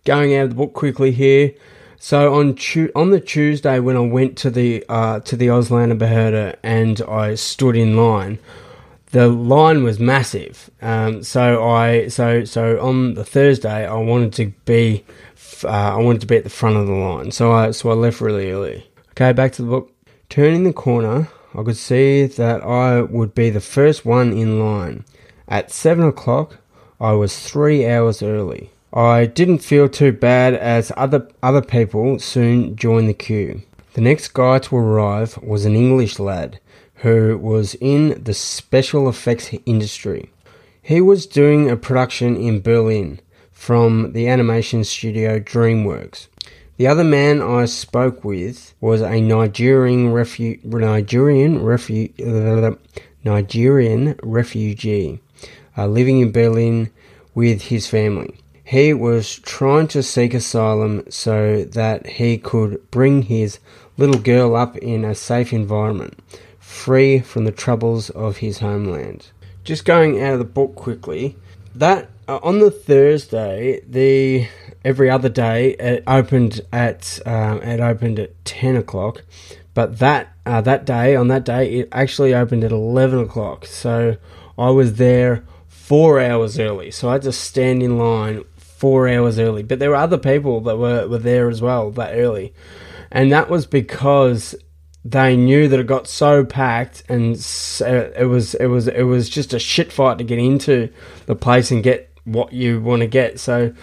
Going 0.04 0.34
out 0.34 0.44
of 0.44 0.50
the 0.50 0.56
book 0.56 0.74
quickly 0.74 1.10
here. 1.10 1.54
So 1.98 2.34
on 2.34 2.54
tu- 2.54 2.92
on 2.94 3.10
the 3.10 3.20
Tuesday 3.20 3.80
when 3.80 3.96
I 3.96 4.00
went 4.00 4.36
to 4.38 4.50
the 4.50 4.84
uh, 4.88 5.20
to 5.20 5.36
the 5.36 5.48
Ausländerbehörde 5.48 6.56
and 6.62 7.00
I 7.02 7.34
stood 7.34 7.76
in 7.76 7.96
line, 7.96 8.38
the 9.10 9.28
line 9.28 9.82
was 9.82 9.98
massive. 9.98 10.70
Um, 10.80 11.22
so 11.22 11.66
I 11.68 12.08
so 12.08 12.44
so 12.44 12.78
on 12.80 13.14
the 13.14 13.24
Thursday 13.24 13.86
I 13.86 13.96
wanted 13.96 14.32
to 14.34 14.52
be 14.64 15.04
uh, 15.64 15.68
I 15.68 15.96
wanted 15.96 16.20
to 16.22 16.26
be 16.26 16.36
at 16.36 16.44
the 16.44 16.50
front 16.50 16.76
of 16.76 16.86
the 16.86 16.92
line. 16.92 17.30
So 17.30 17.52
I 17.52 17.70
so 17.72 17.90
I 17.90 17.94
left 17.94 18.20
really 18.20 18.50
early. 18.50 18.86
Okay, 19.10 19.32
back 19.32 19.52
to 19.52 19.62
the 19.62 19.68
book. 19.68 19.92
Turning 20.28 20.64
the 20.64 20.72
corner, 20.72 21.28
I 21.54 21.62
could 21.62 21.76
see 21.76 22.26
that 22.26 22.62
I 22.62 23.00
would 23.00 23.34
be 23.34 23.50
the 23.50 23.60
first 23.60 24.04
one 24.04 24.32
in 24.32 24.60
line. 24.60 25.04
At 25.48 25.70
seven 25.70 26.06
o'clock, 26.06 26.58
I 27.00 27.12
was 27.12 27.38
three 27.38 27.86
hours 27.86 28.22
early. 28.22 28.70
I 28.92 29.26
didn't 29.26 29.58
feel 29.58 29.88
too 29.88 30.12
bad 30.12 30.54
as 30.54 30.92
other 30.96 31.28
other 31.42 31.62
people 31.62 32.18
soon 32.18 32.76
joined 32.76 33.08
the 33.08 33.14
queue. 33.14 33.62
The 33.94 34.00
next 34.00 34.28
guy 34.34 34.58
to 34.60 34.76
arrive 34.76 35.38
was 35.42 35.64
an 35.64 35.74
English 35.74 36.18
lad 36.18 36.60
who 36.96 37.38
was 37.38 37.74
in 37.80 38.22
the 38.22 38.34
special 38.34 39.08
effects 39.08 39.50
industry. 39.66 40.30
He 40.82 41.00
was 41.00 41.26
doing 41.26 41.68
a 41.70 41.76
production 41.76 42.36
in 42.36 42.60
Berlin 42.60 43.20
from 43.58 44.12
the 44.12 44.28
animation 44.28 44.84
studio 44.84 45.40
DreamWorks. 45.40 46.28
The 46.76 46.86
other 46.86 47.02
man 47.02 47.42
I 47.42 47.64
spoke 47.64 48.24
with 48.24 48.72
was 48.80 49.02
a 49.02 49.20
Nigerian 49.20 50.12
refu- 50.12 50.64
Nigerian 50.64 51.58
refu- 51.58 52.78
Nigerian 53.24 54.14
refugee 54.22 55.18
uh, 55.76 55.88
living 55.88 56.20
in 56.20 56.30
Berlin 56.30 56.90
with 57.34 57.62
his 57.62 57.88
family. 57.88 58.36
He 58.62 58.94
was 58.94 59.40
trying 59.40 59.88
to 59.88 60.04
seek 60.04 60.34
asylum 60.34 61.04
so 61.10 61.64
that 61.64 62.06
he 62.06 62.38
could 62.38 62.88
bring 62.92 63.22
his 63.22 63.58
little 63.96 64.20
girl 64.20 64.54
up 64.54 64.76
in 64.76 65.04
a 65.04 65.16
safe 65.16 65.52
environment, 65.52 66.16
free 66.60 67.18
from 67.18 67.44
the 67.44 67.52
troubles 67.52 68.08
of 68.10 68.36
his 68.36 68.60
homeland. 68.60 69.26
Just 69.64 69.84
going 69.84 70.22
out 70.22 70.34
of 70.34 70.38
the 70.38 70.44
book 70.44 70.76
quickly, 70.76 71.36
that 71.74 72.08
uh, 72.28 72.38
on 72.42 72.58
the 72.58 72.70
Thursday, 72.70 73.80
the 73.88 74.46
every 74.84 75.10
other 75.10 75.28
day 75.28 75.70
it 75.70 76.04
opened 76.06 76.60
at 76.72 77.18
um, 77.26 77.62
it 77.62 77.80
opened 77.80 78.18
at 78.18 78.44
ten 78.44 78.76
o'clock, 78.76 79.24
but 79.74 79.98
that 79.98 80.28
uh, 80.44 80.60
that 80.60 80.84
day 80.84 81.16
on 81.16 81.28
that 81.28 81.44
day 81.44 81.80
it 81.80 81.88
actually 81.90 82.34
opened 82.34 82.64
at 82.64 82.70
eleven 82.70 83.18
o'clock. 83.20 83.64
So 83.64 84.16
I 84.58 84.70
was 84.70 84.94
there 84.94 85.44
four 85.66 86.20
hours 86.20 86.58
early. 86.58 86.90
So 86.90 87.08
I 87.08 87.14
had 87.14 87.22
to 87.22 87.32
stand 87.32 87.82
in 87.82 87.96
line 87.96 88.44
four 88.58 89.08
hours 89.08 89.38
early. 89.38 89.62
But 89.62 89.78
there 89.78 89.90
were 89.90 89.96
other 89.96 90.18
people 90.18 90.60
that 90.60 90.76
were, 90.76 91.08
were 91.08 91.18
there 91.18 91.48
as 91.48 91.62
well 91.62 91.90
that 91.92 92.12
early, 92.14 92.52
and 93.10 93.32
that 93.32 93.48
was 93.48 93.66
because 93.66 94.54
they 95.04 95.36
knew 95.36 95.68
that 95.68 95.80
it 95.80 95.86
got 95.86 96.06
so 96.06 96.44
packed 96.44 97.02
and 97.08 97.36
it 97.36 98.28
was 98.28 98.54
it 98.54 98.66
was 98.66 98.88
it 98.88 99.04
was 99.04 99.30
just 99.30 99.54
a 99.54 99.58
shit 99.58 99.90
fight 99.92 100.18
to 100.18 100.24
get 100.24 100.38
into 100.38 100.90
the 101.26 101.34
place 101.34 101.70
and 101.70 101.82
get 101.82 102.07
what 102.32 102.52
you 102.52 102.80
want 102.80 103.00
to 103.00 103.06
get. 103.06 103.40
So 103.40 103.74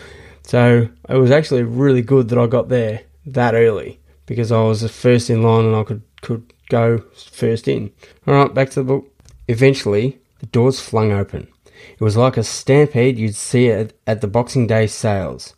so 0.44 0.88
it 1.10 1.16
was 1.16 1.32
actually 1.32 1.64
really 1.64 2.02
good 2.02 2.30
that 2.30 2.38
I 2.38 2.48
got 2.48 2.70
there 2.70 3.02
that 3.26 3.56
early 3.56 4.00
because 4.26 4.52
I 4.52 4.62
was 4.62 4.82
the 4.82 4.90
first 4.90 5.30
in 5.30 5.44
line 5.44 5.66
and 5.66 5.76
I 5.76 5.84
could 5.84 6.02
could 6.22 6.54
go 6.70 7.00
first 7.32 7.68
in. 7.68 7.92
All 8.28 8.34
right, 8.34 8.54
back 8.54 8.70
to 8.72 8.82
the 8.82 8.84
book. 8.84 9.12
Eventually, 9.48 10.20
the 10.40 10.48
doors 10.48 10.80
flung 10.80 11.12
open. 11.12 11.48
It 11.94 12.02
was 12.02 12.18
like 12.18 12.38
a 12.38 12.44
stampede 12.44 13.18
you'd 13.18 13.36
see 13.36 13.70
at, 13.70 13.94
at 14.08 14.22
the 14.22 14.28
Boxing 14.28 14.68
Day 14.68 14.88
sales. 14.88 15.54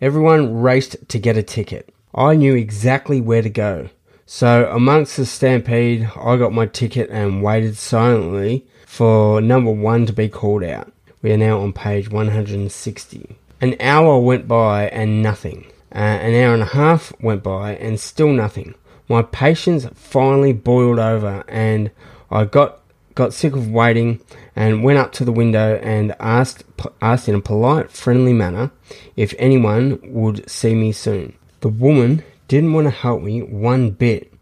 Everyone 0.00 0.60
raced 0.60 0.96
to 1.08 1.18
get 1.18 1.36
a 1.36 1.42
ticket. 1.42 1.92
I 2.14 2.34
knew 2.34 2.54
exactly 2.54 3.20
where 3.20 3.42
to 3.42 3.50
go. 3.50 3.90
So, 4.26 4.70
amongst 4.70 5.16
the 5.16 5.24
stampede, 5.24 6.10
I 6.16 6.36
got 6.36 6.52
my 6.52 6.66
ticket 6.66 7.08
and 7.10 7.42
waited 7.42 7.76
silently 7.76 8.66
for 8.86 9.40
number 9.40 9.70
one 9.70 10.04
to 10.06 10.12
be 10.12 10.28
called 10.28 10.64
out. 10.64 10.92
We 11.20 11.32
are 11.32 11.36
now 11.36 11.60
on 11.60 11.72
page 11.72 12.10
160. 12.10 13.36
An 13.60 13.76
hour 13.80 14.20
went 14.20 14.46
by 14.46 14.88
and 14.88 15.20
nothing. 15.20 15.66
Uh, 15.92 15.98
an 15.98 16.34
hour 16.34 16.54
and 16.54 16.62
a 16.62 16.66
half 16.66 17.12
went 17.20 17.42
by 17.42 17.74
and 17.74 17.98
still 17.98 18.28
nothing. 18.28 18.74
My 19.08 19.22
patience 19.22 19.86
finally 19.94 20.52
boiled 20.52 20.98
over 20.98 21.42
and 21.48 21.90
I 22.30 22.44
got 22.44 22.80
got 23.16 23.34
sick 23.34 23.54
of 23.54 23.68
waiting 23.68 24.20
and 24.54 24.84
went 24.84 25.00
up 25.00 25.10
to 25.10 25.24
the 25.24 25.32
window 25.32 25.74
and 25.82 26.14
asked 26.20 26.62
asked 27.02 27.28
in 27.28 27.34
a 27.34 27.40
polite, 27.40 27.90
friendly 27.90 28.32
manner 28.32 28.70
if 29.16 29.34
anyone 29.40 29.98
would 30.04 30.48
see 30.48 30.74
me 30.76 30.92
soon. 30.92 31.36
The 31.60 31.68
woman 31.68 32.22
didn't 32.46 32.74
want 32.74 32.84
to 32.86 32.92
help 32.92 33.22
me 33.22 33.42
one 33.42 33.90
bit, 33.90 34.32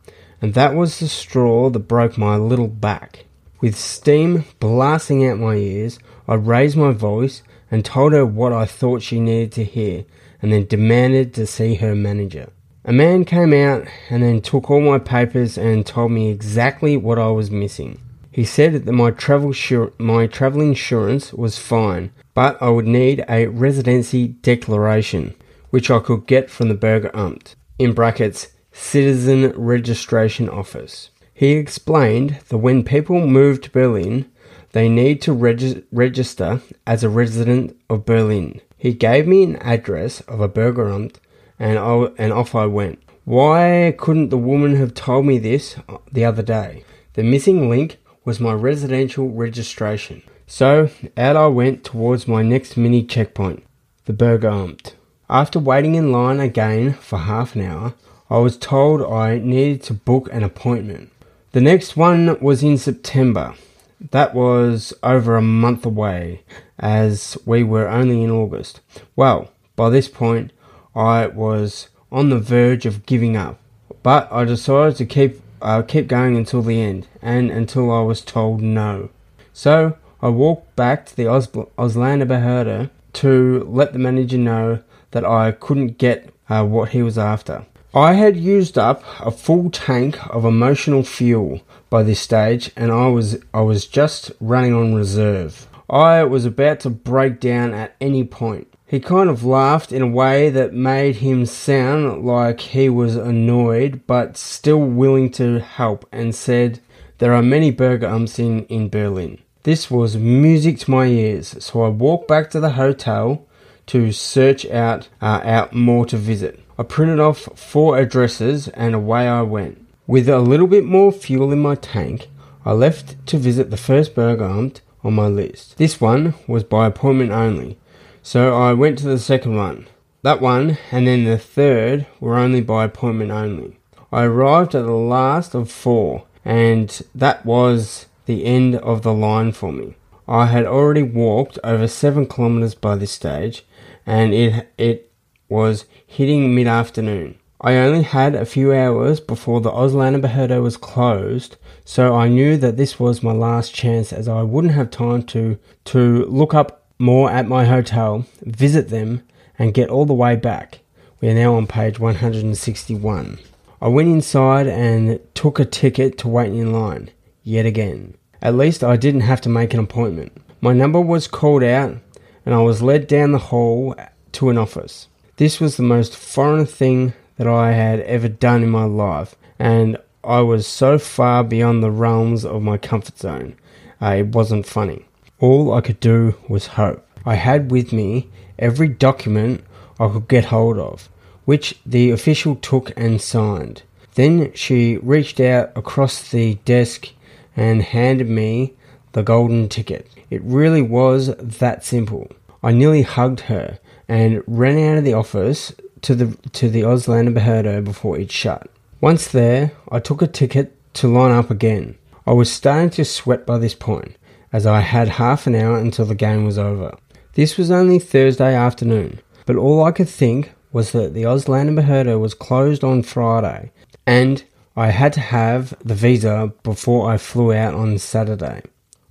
and 0.43 0.53
that 0.53 0.75
was 0.75 0.99
the 0.99 1.09
straw 1.09 1.71
that 1.71 1.79
broke 1.81 2.19
my 2.19 2.37
little 2.37 2.69
back. 2.69 3.25
With 3.63 3.79
steam 3.79 4.45
blasting 4.61 5.27
out 5.27 5.39
my 5.39 5.55
ears, 5.55 5.99
I 6.29 6.35
raised 6.35 6.77
my 6.77 6.93
voice 6.93 7.43
and 7.71 7.85
told 7.85 8.13
her 8.13 8.27
what 8.27 8.53
I 8.53 8.67
thought 8.67 9.03
she 9.03 9.21
needed 9.21 9.53
to 9.53 9.65
hear, 9.65 10.05
and 10.43 10.53
then 10.53 10.67
demanded 10.67 11.35
to 11.35 11.47
see 11.47 11.75
her 11.77 11.95
manager. 11.95 12.51
A 12.85 12.93
man 12.93 13.25
came 13.25 13.53
out 13.53 13.87
and 14.11 14.23
then 14.23 14.41
took 14.41 14.71
all 14.71 14.81
my 14.81 14.99
papers 14.99 15.59
and 15.59 15.85
told 15.85 16.13
me 16.13 16.31
exactly 16.31 16.97
what 16.97 17.19
I 17.19 17.29
was 17.29 17.51
missing. 17.51 18.01
He 18.31 18.45
said 18.45 18.85
that 18.85 18.93
my 18.93 19.11
travel 19.11 19.55
my 19.99 20.27
travel 20.27 20.61
insurance 20.61 21.33
was 21.33 21.59
fine, 21.59 22.13
but 22.35 22.61
I 22.61 22.69
would 22.69 22.87
need 22.87 23.25
a 23.29 23.47
residency 23.47 24.29
declaration, 24.29 25.35
which 25.71 25.91
I 25.91 25.99
could 25.99 26.27
get 26.27 26.51
from 26.51 26.69
the 26.69 26.75
Burger 26.75 27.11
Bürgeramt 27.11 27.55
in 27.79 27.93
brackets 27.93 28.49
Citizen 28.73 29.53
Registration 29.57 30.49
Office. 30.49 31.11
He 31.33 31.53
explained 31.53 32.39
that 32.49 32.59
when 32.59 32.85
people 32.85 33.27
move 33.27 33.63
to 33.63 33.71
Berlin, 33.71 34.31
they 34.77 34.91
need 34.91 35.23
to 35.23 35.33
reg- 35.33 35.85
register 35.91 36.61
as 36.87 37.03
a 37.03 37.09
resident 37.09 37.75
of 37.89 38.05
Berlin. 38.05 38.61
He 38.77 38.93
gave 38.93 39.27
me 39.27 39.43
an 39.43 39.57
address 39.57 40.21
of 40.29 40.43
a 40.43 40.51
Bürgeramt 40.51 41.17
and, 41.59 41.79
and 42.19 42.31
off 42.31 42.55
I 42.55 42.67
went. 42.67 43.03
Why 43.25 43.95
couldn't 43.97 44.29
the 44.29 44.37
woman 44.37 44.77
have 44.77 44.93
told 44.93 45.25
me 45.25 45.39
this 45.39 45.79
uh, 45.89 45.97
the 46.13 46.27
other 46.27 46.43
day? 46.43 46.85
The 47.15 47.23
missing 47.23 47.71
link 47.71 47.97
was 48.27 48.39
my 48.39 48.53
residential 48.53 49.31
registration. 49.31 50.23
So 50.47 50.91
out 51.17 51.37
I 51.37 51.47
went 51.47 51.83
towards 51.83 52.29
my 52.29 52.43
next 52.43 52.77
mini 52.77 53.03
checkpoint, 53.03 53.65
the 54.05 54.13
Bürgeramt. 54.13 54.93
After 55.31 55.59
waiting 55.59 55.95
in 55.95 56.13
line 56.13 56.39
again 56.39 56.93
for 56.93 57.21
half 57.21 57.55
an 57.55 57.63
hour, 57.63 57.95
I 58.29 58.37
was 58.41 58.59
told 58.59 59.01
I 59.01 59.39
needed 59.39 59.83
to 59.85 59.95
book 59.95 60.29
an 60.33 60.43
appointment. 60.43 61.13
The 61.53 61.63
next 61.63 61.97
one 61.97 62.39
was 62.43 62.63
in 62.63 62.77
September. 62.77 63.55
That 64.01 64.35
was 64.35 64.93
over 65.03 65.37
a 65.37 65.43
month 65.43 65.87
away, 65.87 66.43
as 66.79 67.39
we 67.47 67.63
were 67.63 67.89
only 67.89 68.23
in 68.23 68.31
August. 68.31 68.81
Well, 69.15 69.51
by 69.75 69.91
this 69.91 70.09
point, 70.09 70.53
I 70.95 71.27
was 71.27 71.89
on 72.13 72.31
the 72.31 72.39
verge 72.39 72.87
of 72.87 73.07
giving 73.07 73.37
up, 73.37 73.59
but 74.03 74.31
I 74.31 74.45
decided 74.45 74.97
to 74.97 75.07
keep 75.07 75.41
uh, 75.63 75.83
keep 75.83 76.07
going 76.07 76.37
until 76.37 76.63
the 76.63 76.81
end, 76.81 77.07
and 77.23 77.51
until 77.51 77.91
I 77.91 78.03
was 78.03 78.21
told 78.21 78.61
no. 78.61 79.09
So 79.53 79.97
I 80.21 80.29
walked 80.29 80.77
back 80.77 81.07
to 81.07 81.17
the 81.17 81.27
Os- 81.27 81.49
Ausländerbehörde 81.49 82.91
to 83.15 83.67
let 83.69 83.93
the 83.95 83.99
manager 83.99 84.39
know 84.39 84.83
that 85.13 85.25
I 85.25 85.53
couldn't 85.53 85.99
get 85.99 86.33
uh, 86.51 86.65
what 86.65 86.91
he 86.91 87.03
was 87.03 87.17
after. 87.17 87.65
I 87.97 88.13
had 88.13 88.37
used 88.37 88.77
up 88.77 89.03
a 89.21 89.31
full 89.31 89.71
tank 89.71 90.19
of 90.29 90.45
emotional 90.45 91.03
fuel 91.03 91.63
by 91.89 92.03
this 92.03 92.21
stage 92.21 92.71
and 92.77 92.93
I 92.93 93.07
was 93.07 93.39
I 93.55 93.63
was 93.63 93.87
just 93.87 94.33
running 94.39 94.75
on 94.75 94.95
reserve. 94.95 95.67
I 95.89 96.23
was 96.25 96.45
about 96.45 96.81
to 96.81 96.91
break 96.91 97.41
down 97.41 97.73
at 97.73 97.97
any 97.99 98.23
point. 98.23 98.69
He 98.87 99.01
kind 99.01 99.31
of 99.31 99.47
laughed 99.47 99.93
in 99.93 100.03
a 100.03 100.07
way 100.07 100.51
that 100.51 100.75
made 100.75 101.17
him 101.17 101.47
sound 101.47 102.23
like 102.23 102.61
he 102.61 102.91
was 102.91 103.17
annoyed 103.17 104.03
but 104.07 104.37
still 104.37 104.83
willing 104.83 105.31
to 105.31 105.61
help 105.61 106.07
and 106.13 106.35
said, 106.35 106.81
There 107.17 107.33
are 107.33 107.41
many 107.41 107.73
Bürgeramts 107.73 108.39
in, 108.39 108.67
in 108.67 108.91
Berlin. 108.91 109.39
This 109.63 109.91
was 109.91 110.19
music 110.19 110.81
to 110.81 110.91
my 110.91 111.07
ears, 111.07 111.65
so 111.65 111.83
I 111.83 111.89
walked 111.89 112.29
back 112.29 112.51
to 112.51 112.61
the 112.61 112.73
hotel 112.73 113.47
to 113.87 114.13
search 114.13 114.67
out 114.67 115.09
uh, 115.23 115.41
out 115.43 115.73
more 115.73 116.05
to 116.05 116.19
visit. 116.19 116.61
I 116.79 116.83
printed 116.83 117.21
off 117.21 117.49
four 117.55 117.99
addresses 117.99 118.69
and 118.69 118.95
away 118.95 119.27
I 119.27 119.43
went. 119.43 119.87
With 120.07 120.29
a 120.29 120.41
little 120.41 120.67
bit 120.67 120.85
more 120.85 121.11
fuel 121.11 121.51
in 121.53 121.61
my 121.61 121.75
tank, 121.75 122.29
I 122.65 122.73
left 122.73 123.27
to 123.27 123.39
visit 123.39 123.71
the 123.71 123.77
first 123.77 124.15
Bürgeramt 124.15 124.81
on 125.03 125.15
my 125.15 125.27
list. 125.27 125.79
This 125.79 126.01
one 126.01 126.35
was 126.47 126.65
by 126.65 126.87
appointment 126.87 127.31
only, 127.31 127.79
so 128.23 128.55
I 128.57 128.73
went 128.73 128.99
to 128.99 129.07
the 129.07 129.19
second 129.19 129.57
one. 129.57 129.87
That 130.23 130.41
one 130.41 130.79
and 130.91 131.07
then 131.07 131.25
the 131.25 131.39
third 131.39 132.07
were 132.21 132.37
only 132.37 132.61
by 132.61 132.85
appointment 132.85 133.31
only. 133.31 133.79
I 134.13 134.25
arrived 134.25 134.75
at 134.75 134.85
the 134.85 134.93
last 134.93 135.55
of 135.55 135.71
four, 135.71 136.25
and 136.45 137.01
that 137.15 137.47
was 137.47 138.07
the 138.27 138.45
end 138.45 138.77
of 138.77 139.03
the 139.03 139.15
line 139.15 139.53
for 139.53 139.73
me. 139.73 139.95
I 140.29 140.47
had 140.47 140.67
already 140.67 141.03
walked 141.03 141.59
over 141.63 141.87
seven 141.87 142.27
kilometres 142.27 142.75
by 142.75 142.97
this 142.97 143.13
stage, 143.13 143.65
and 144.05 144.35
it 144.35 144.73
it 144.77 145.06
was 145.49 145.87
hitting 146.07 146.55
mid 146.55 146.67
afternoon. 146.67 147.39
I 147.61 147.77
only 147.77 148.03
had 148.03 148.35
a 148.35 148.45
few 148.45 148.73
hours 148.73 149.19
before 149.19 149.61
the 149.61 149.71
Ausländerbehörde 149.71 150.63
was 150.63 150.77
closed, 150.77 151.57
so 151.85 152.15
I 152.15 152.29
knew 152.29 152.57
that 152.59 152.77
this 152.77 153.01
was 153.01 153.23
my 153.23 153.33
last 153.33 153.75
chance 153.75 154.13
as 154.13 154.29
I 154.29 154.43
wouldn't 154.43 154.75
have 154.75 154.91
time 154.91 155.23
to 155.25 155.59
to 155.87 156.25
look 156.27 156.53
up 156.53 156.87
more 156.99 157.31
at 157.31 157.49
my 157.49 157.65
hotel, 157.65 158.27
visit 158.43 158.89
them, 158.89 159.23
and 159.59 159.75
get 159.75 159.89
all 159.89 160.07
the 160.07 160.15
way 160.15 160.37
back. 160.37 160.81
We 161.21 161.29
are 161.29 161.35
now 161.35 161.55
on 161.55 161.67
page 161.67 161.99
161. 161.99 163.39
I 163.81 163.89
went 163.89 164.09
inside 164.09 164.67
and 164.67 165.21
took 165.35 165.59
a 165.59 165.65
ticket 165.65 166.19
to 166.19 166.29
wait 166.29 166.53
in 166.53 166.73
line, 166.73 167.11
yet 167.43 167.67
again. 167.67 168.15
At 168.43 168.55
least 168.55 168.85
I 168.85 168.97
didn't 168.97 169.23
have 169.23 169.41
to 169.43 169.49
make 169.49 169.75
an 169.75 169.81
appointment. 169.81 170.33
My 170.61 170.73
number 170.73 171.01
was 171.01 171.27
called 171.27 171.63
out 171.63 171.97
and 172.45 172.55
I 172.55 172.61
was 172.61 172.83
led 172.83 173.07
down 173.07 173.33
the 173.33 173.39
hall 173.39 173.95
to 174.33 174.51
an 174.51 174.59
office. 174.59 175.09
This 175.37 175.61
was 175.61 175.77
the 175.77 175.83
most 175.83 176.17
foreign 176.17 176.65
thing 176.65 177.13
that 177.37 177.47
I 177.47 177.73
had 177.73 178.01
ever 178.01 178.27
done 178.27 178.63
in 178.63 178.71
my 178.71 178.85
life, 178.85 179.37
and 179.59 179.99
I 180.25 180.41
was 180.41 180.67
so 180.67 180.99
far 180.99 181.45
beyond 181.45 181.83
the 181.83 181.91
realms 181.91 182.43
of 182.43 182.63
my 182.63 182.79
comfort 182.79 183.19
zone. 183.19 183.55
Uh, 184.01 184.17
it 184.21 184.29
wasn't 184.29 184.65
funny. 184.65 185.05
All 185.39 185.75
I 185.75 185.83
could 185.83 186.01
do 186.01 186.37
was 186.49 186.69
hope. 186.69 187.07
I 187.27 187.35
had 187.35 187.71
with 187.71 187.93
me 187.93 188.31
every 188.59 188.89
document 188.89 189.63
I 190.01 190.09
could 190.09 190.27
get 190.27 190.47
hold 190.47 190.79
of, 190.79 191.11
which 191.45 191.79
the 191.85 192.13
official 192.13 192.57
took 192.57 192.99
and 192.99 193.21
signed. 193.21 193.83
Then 194.15 194.55
she 194.55 194.97
reached 194.97 195.39
out 195.39 195.71
across 195.77 196.31
the 196.31 196.55
desk 196.65 197.11
and 197.55 197.83
handed 197.83 198.31
me 198.31 198.73
the 199.13 199.23
golden 199.23 199.69
ticket. 199.69 200.09
It 200.31 200.41
really 200.43 200.81
was 200.81 201.37
that 201.37 201.85
simple. 201.85 202.31
I 202.63 202.73
nearly 202.73 203.03
hugged 203.03 203.41
her 203.41 203.79
and 204.09 204.43
ran 204.47 204.79
out 204.79 204.99
of 204.99 205.05
the 205.05 205.15
office 205.15 205.75
to 206.03 206.15
the 206.15 206.37
to 206.51 206.69
the 206.69 206.83
Behörde 206.83 207.85
before 207.85 208.19
it 208.19 208.31
shut. 208.31 208.71
Once 209.01 209.29
there, 209.29 209.73
I 209.91 210.01
took 210.01 210.23
a 210.23 210.27
ticket 210.27 210.73
to 210.95 211.09
line 211.09 211.33
up 211.33 211.51
again. 211.51 211.97
I 212.27 212.33
was 212.33 212.51
starting 212.51 212.91
to 212.91 213.05
sweat 213.05 213.47
by 213.47 213.59
this 213.59 213.75
point, 213.75 214.17
as 214.53 214.67
I 214.67 214.81
had 214.81 215.09
half 215.09 215.47
an 215.47 215.55
hour 215.55 215.79
until 215.79 216.07
the 216.07 216.15
game 216.15 216.45
was 216.45 216.59
over. 216.59 216.97
This 217.35 217.57
was 217.57 217.71
only 217.71 217.99
Thursday 217.99 218.55
afternoon, 218.55 219.21
but 219.45 219.57
all 219.57 219.85
I 219.85 219.93
could 219.93 220.09
think 220.09 220.53
was 220.73 220.93
that 220.93 221.15
the 221.15 221.23
Ausländerbehörde 221.23 222.19
was 222.19 222.35
closed 222.35 222.83
on 222.83 223.03
Friday, 223.03 223.71
and 224.07 224.43
I 224.77 224.89
had 224.89 225.13
to 225.15 225.21
have 225.21 225.75
the 225.83 225.95
visa 225.95 226.53
before 226.63 227.11
I 227.11 227.17
flew 227.17 227.53
out 227.53 227.75
on 227.75 227.99
Saturday. 227.99 228.63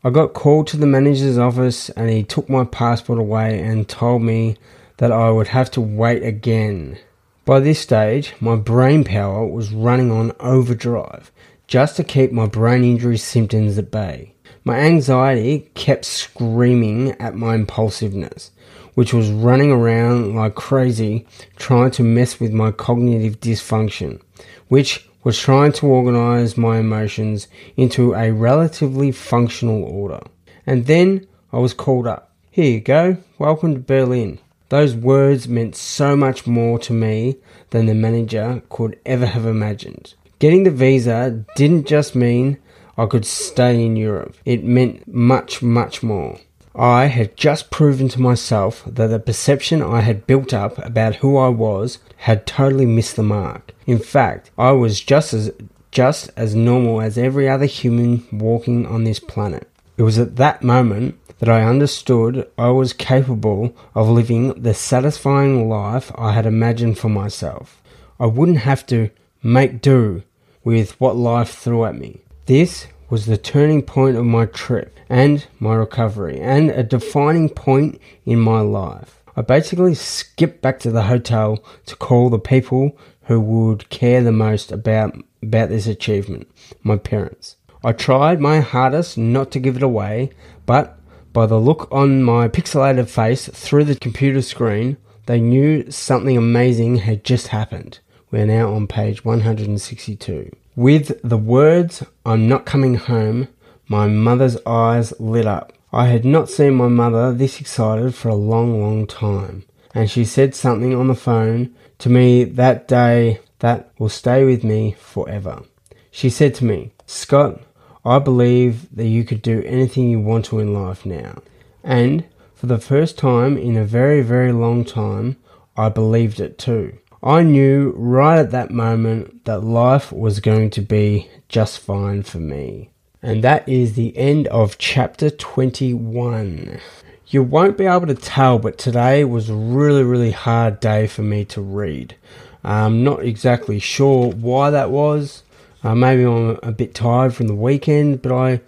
I 0.03 0.11
got 0.11 0.33
called 0.33 0.67
to 0.67 0.77
the 0.77 0.85
manager's 0.85 1.39
office 1.39 1.89
and 1.89 2.07
he 2.07 2.21
took 2.21 2.47
my 2.47 2.65
passport 2.65 3.17
away 3.17 3.59
and 3.59 3.89
told 3.89 4.21
me 4.21 4.57
that 4.97 5.11
I 5.11 5.29
would 5.29 5.47
have 5.47 5.69
to 5.71 5.81
wait 5.81 6.23
again. 6.23 6.97
By 7.45 7.59
this 7.59 7.79
stage, 7.79 8.33
my 8.39 8.55
brain 8.55 9.03
power 9.03 9.45
was 9.45 9.71
running 9.71 10.11
on 10.11 10.31
overdrive 10.39 11.31
just 11.67 11.95
to 11.97 12.03
keep 12.03 12.31
my 12.31 12.47
brain 12.47 12.83
injury 12.83 13.17
symptoms 13.17 13.77
at 13.77 13.91
bay. 13.91 14.33
My 14.63 14.79
anxiety 14.79 15.69
kept 15.75 16.05
screaming 16.05 17.11
at 17.21 17.35
my 17.35 17.53
impulsiveness, 17.53 18.51
which 18.95 19.13
was 19.13 19.29
running 19.29 19.71
around 19.71 20.35
like 20.35 20.55
crazy 20.55 21.27
trying 21.57 21.91
to 21.91 22.03
mess 22.03 22.39
with 22.39 22.51
my 22.51 22.71
cognitive 22.71 23.39
dysfunction, 23.39 24.21
which 24.69 25.07
was 25.23 25.37
trying 25.37 25.71
to 25.73 25.87
organize 25.87 26.57
my 26.57 26.79
emotions 26.79 27.47
into 27.77 28.13
a 28.13 28.31
relatively 28.31 29.11
functional 29.11 29.83
order. 29.83 30.21
And 30.65 30.85
then 30.85 31.27
I 31.51 31.59
was 31.59 31.73
called 31.73 32.07
up. 32.07 32.31
Here 32.49 32.71
you 32.71 32.79
go, 32.79 33.17
welcome 33.37 33.73
to 33.73 33.79
Berlin. 33.79 34.39
Those 34.69 34.95
words 34.95 35.47
meant 35.47 35.75
so 35.75 36.15
much 36.15 36.47
more 36.47 36.79
to 36.79 36.93
me 36.93 37.37
than 37.69 37.85
the 37.85 37.93
manager 37.93 38.63
could 38.69 38.99
ever 39.05 39.25
have 39.25 39.45
imagined. 39.45 40.13
Getting 40.39 40.63
the 40.63 40.71
visa 40.71 41.45
didn't 41.55 41.87
just 41.87 42.15
mean 42.15 42.57
I 42.97 43.05
could 43.05 43.25
stay 43.25 43.85
in 43.85 43.95
Europe, 43.95 44.35
it 44.45 44.63
meant 44.63 45.07
much, 45.07 45.61
much 45.61 46.01
more. 46.01 46.39
I 46.73 47.05
had 47.05 47.37
just 47.37 47.71
proven 47.71 48.09
to 48.09 48.21
myself 48.21 48.83
that 48.85 49.07
the 49.07 49.19
perception 49.19 49.81
I 49.81 50.01
had 50.01 50.27
built 50.27 50.53
up 50.53 50.77
about 50.79 51.15
who 51.15 51.37
I 51.37 51.47
was 51.47 51.99
had 52.17 52.45
totally 52.45 52.85
missed 52.85 53.15
the 53.15 53.23
mark. 53.23 53.73
In 53.85 53.99
fact, 53.99 54.51
I 54.57 54.71
was 54.71 54.99
just 54.99 55.33
as 55.33 55.51
just 55.91 56.29
as 56.35 56.53
normal 56.53 56.99
as 56.99 57.17
every 57.17 57.47
other 57.47 57.65
human 57.65 58.27
walking 58.29 58.85
on 58.85 59.05
this 59.05 59.19
planet. 59.19 59.69
It 59.95 60.03
was 60.03 60.19
at 60.19 60.35
that 60.35 60.61
moment 60.61 61.17
that 61.39 61.49
I 61.49 61.63
understood 61.63 62.49
I 62.57 62.69
was 62.69 62.93
capable 62.93 63.75
of 63.93 64.09
living 64.09 64.61
the 64.61 64.73
satisfying 64.73 65.69
life 65.69 66.11
I 66.15 66.31
had 66.31 66.45
imagined 66.45 66.97
for 66.97 67.09
myself. 67.09 67.81
I 68.19 68.27
wouldn't 68.27 68.59
have 68.59 68.85
to 68.87 69.09
make 69.43 69.81
do 69.81 70.23
with 70.63 70.99
what 70.99 71.15
life 71.15 71.49
threw 71.49 71.85
at 71.85 71.95
me. 71.95 72.21
This 72.45 72.87
was 73.09 73.25
the 73.25 73.37
turning 73.37 73.81
point 73.81 74.17
of 74.17 74.25
my 74.25 74.45
trip 74.45 74.97
and 75.09 75.45
my 75.59 75.75
recovery 75.75 76.39
and 76.39 76.69
a 76.69 76.83
defining 76.83 77.49
point 77.49 77.99
in 78.25 78.39
my 78.39 78.61
life. 78.61 79.21
I 79.35 79.41
basically 79.41 79.93
skipped 79.93 80.61
back 80.61 80.79
to 80.79 80.91
the 80.91 81.03
hotel 81.03 81.63
to 81.85 81.95
call 81.95 82.29
the 82.29 82.39
people 82.39 82.97
who 83.23 83.39
would 83.39 83.89
care 83.89 84.23
the 84.23 84.31
most 84.31 84.71
about 84.71 85.15
about 85.43 85.69
this 85.69 85.85
achievement, 85.85 86.47
my 86.81 86.97
parents. 86.97 87.57
I 87.83 87.91
tried 87.91 88.39
my 88.39 88.61
hardest 88.61 89.17
not 89.17 89.51
to 89.51 89.59
give 89.59 89.75
it 89.75 89.83
away, 89.83 90.31
but 90.65 90.97
by 91.35 91.45
the 91.45 91.59
look 91.59 91.89
on 91.91 92.23
my 92.23 92.47
pixelated 92.47 93.09
face 93.09 93.49
through 93.49 93.83
the 93.83 93.97
computer 93.97 94.41
screen, 94.41 94.95
they 95.25 95.41
knew 95.41 95.91
something 95.91 96.37
amazing 96.37 96.95
had 96.95 97.25
just 97.25 97.49
happened. 97.49 97.99
We're 98.31 98.45
now 98.45 98.73
on 98.73 98.87
page 98.87 99.25
162. 99.25 100.55
With 100.77 101.19
the 101.23 101.37
words, 101.37 102.03
I'm 102.25 102.47
not 102.47 102.65
coming 102.65 102.95
home, 102.95 103.49
my 103.89 104.07
mother's 104.07 104.55
eyes 104.65 105.13
lit 105.19 105.45
up. 105.45 105.73
I 105.91 106.07
had 106.07 106.23
not 106.23 106.49
seen 106.49 106.75
my 106.75 106.87
mother 106.87 107.33
this 107.33 107.59
excited 107.59 108.15
for 108.15 108.29
a 108.29 108.35
long, 108.35 108.81
long 108.81 109.05
time, 109.05 109.65
and 109.93 110.09
she 110.09 110.23
said 110.23 110.55
something 110.55 110.95
on 110.95 111.09
the 111.09 111.15
phone 111.15 111.75
to 111.97 112.09
me 112.09 112.45
that 112.45 112.87
day 112.87 113.41
that 113.59 113.91
will 113.99 114.07
stay 114.07 114.45
with 114.45 114.63
me 114.63 114.95
forever. 114.97 115.63
She 116.11 116.29
said 116.29 116.55
to 116.55 116.65
me, 116.65 116.93
Scott, 117.05 117.59
I 118.05 118.19
believe 118.19 118.95
that 118.95 119.07
you 119.07 119.23
could 119.23 119.41
do 119.41 119.63
anything 119.65 120.09
you 120.09 120.19
want 120.19 120.45
to 120.45 120.59
in 120.59 120.73
life 120.73 121.05
now. 121.05 121.41
And 121.83 122.25
for 122.53 122.67
the 122.67 122.77
first 122.77 123.17
time 123.17 123.57
in 123.57 123.75
a 123.75 123.83
very, 123.83 124.21
very 124.21 124.51
long 124.51 124.85
time, 124.85 125.37
I 125.75 125.89
believed 125.89 126.39
it 126.39 126.57
too. 126.57 126.97
I 127.23 127.41
knew 127.41 127.93
right 127.97 128.37
at 128.37 128.51
that 128.51 128.69
moment 128.69 129.45
that 129.45 129.61
life 129.61 130.11
was 130.11 130.39
going 130.39 130.69
to 130.71 130.81
be 130.81 131.29
just 131.49 131.79
fine 131.79 132.21
for 132.21 132.37
me. 132.37 132.91
And 133.23 133.43
that 133.43 133.67
is 133.67 133.93
the 133.93 134.15
end 134.15 134.45
of 134.49 134.77
chapter 134.77 135.31
21. 135.31 136.79
You 137.27 137.41
won't 137.41 137.75
be 137.75 137.87
able 137.87 138.05
to 138.05 138.13
tell, 138.13 138.59
but 138.59 138.77
today 138.77 139.23
was 139.23 139.49
a 139.49 139.55
really, 139.55 140.03
really 140.03 140.29
hard 140.29 140.79
day 140.79 141.07
for 141.07 141.23
me 141.23 141.43
to 141.45 141.61
read. 141.61 142.15
I'm 142.63 143.03
not 143.03 143.23
exactly 143.23 143.79
sure 143.79 144.31
why 144.31 144.69
that 144.69 144.91
was. 144.91 145.41
Uh, 145.85 145.93
maybe 145.93 146.23
I'm 146.23 146.57
a 146.63 146.71
bit 146.71 146.95
tired 146.95 147.35
from 147.35 147.47
the 147.47 147.53
weekend, 147.53 148.23
but 148.23 148.31
I 148.31 148.59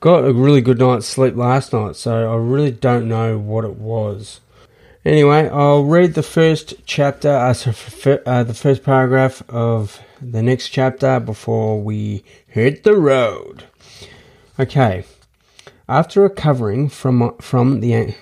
got 0.00 0.26
a 0.26 0.32
really 0.34 0.60
good 0.60 0.78
night's 0.78 1.06
sleep 1.06 1.34
last 1.34 1.72
night, 1.72 1.96
so 1.96 2.30
I 2.30 2.36
really 2.36 2.70
don't 2.70 3.08
know 3.08 3.38
what 3.38 3.64
it 3.64 3.76
was. 3.76 4.40
Anyway, 5.02 5.48
I'll 5.48 5.84
read 5.84 6.12
the 6.12 6.22
first 6.22 6.74
chapter, 6.84 7.30
uh, 7.30 7.54
uh, 8.26 8.42
the 8.42 8.52
first 8.52 8.82
paragraph 8.82 9.42
of 9.48 10.02
the 10.20 10.42
next 10.42 10.68
chapter 10.68 11.18
before 11.18 11.80
we 11.80 12.22
hit 12.46 12.84
the 12.84 12.94
road. 12.94 13.64
Okay. 14.60 15.04
After 15.88 16.20
recovering 16.20 16.90
from 16.90 17.38
from 17.38 17.80
the 17.80 18.14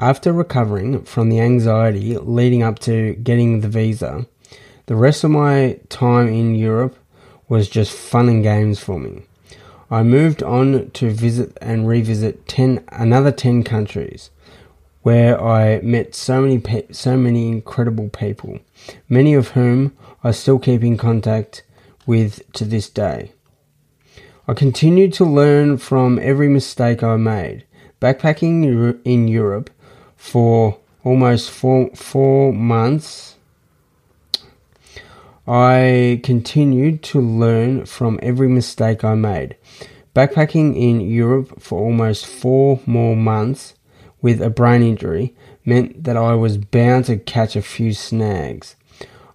after 0.00 0.32
recovering 0.32 1.02
from 1.02 1.28
the 1.28 1.40
anxiety 1.40 2.16
leading 2.16 2.62
up 2.62 2.78
to 2.80 3.16
getting 3.16 3.60
the 3.60 3.68
visa, 3.68 4.24
the 4.86 4.96
rest 4.96 5.24
of 5.24 5.30
my 5.30 5.78
time 5.90 6.28
in 6.28 6.54
Europe 6.54 6.96
was 7.48 7.68
just 7.68 7.92
fun 7.92 8.28
and 8.28 8.42
games 8.42 8.78
for 8.78 8.98
me. 8.98 9.22
I 9.90 10.02
moved 10.02 10.42
on 10.42 10.90
to 10.90 11.10
visit 11.10 11.56
and 11.62 11.88
revisit 11.88 12.46
10 12.46 12.84
another 12.88 13.32
10 13.32 13.62
countries 13.64 14.30
where 15.02 15.40
I 15.42 15.80
met 15.80 16.14
so 16.14 16.42
many 16.42 16.58
pe- 16.58 16.92
so 16.92 17.16
many 17.16 17.48
incredible 17.48 18.10
people, 18.10 18.58
many 19.08 19.32
of 19.32 19.48
whom 19.48 19.96
I 20.22 20.32
still 20.32 20.58
keep 20.58 20.82
in 20.84 20.98
contact 20.98 21.62
with 22.06 22.42
to 22.52 22.66
this 22.66 22.90
day. 22.90 23.32
I 24.46 24.52
continued 24.54 25.14
to 25.14 25.24
learn 25.24 25.78
from 25.78 26.18
every 26.18 26.48
mistake 26.48 27.02
I 27.02 27.16
made. 27.16 27.64
Backpacking 28.00 29.00
in 29.04 29.28
Europe 29.28 29.70
for 30.16 30.78
almost 31.04 31.50
four, 31.50 31.88
four 31.94 32.52
months, 32.52 33.36
I 35.48 36.20
continued 36.24 37.02
to 37.04 37.22
learn 37.22 37.86
from 37.86 38.20
every 38.22 38.48
mistake 38.48 39.02
I 39.02 39.14
made. 39.14 39.56
Backpacking 40.14 40.76
in 40.76 41.00
Europe 41.00 41.62
for 41.62 41.78
almost 41.80 42.26
four 42.26 42.80
more 42.84 43.16
months 43.16 43.72
with 44.20 44.42
a 44.42 44.50
brain 44.50 44.82
injury 44.82 45.34
meant 45.64 46.04
that 46.04 46.18
I 46.18 46.34
was 46.34 46.58
bound 46.58 47.06
to 47.06 47.16
catch 47.16 47.56
a 47.56 47.62
few 47.62 47.94
snags. 47.94 48.76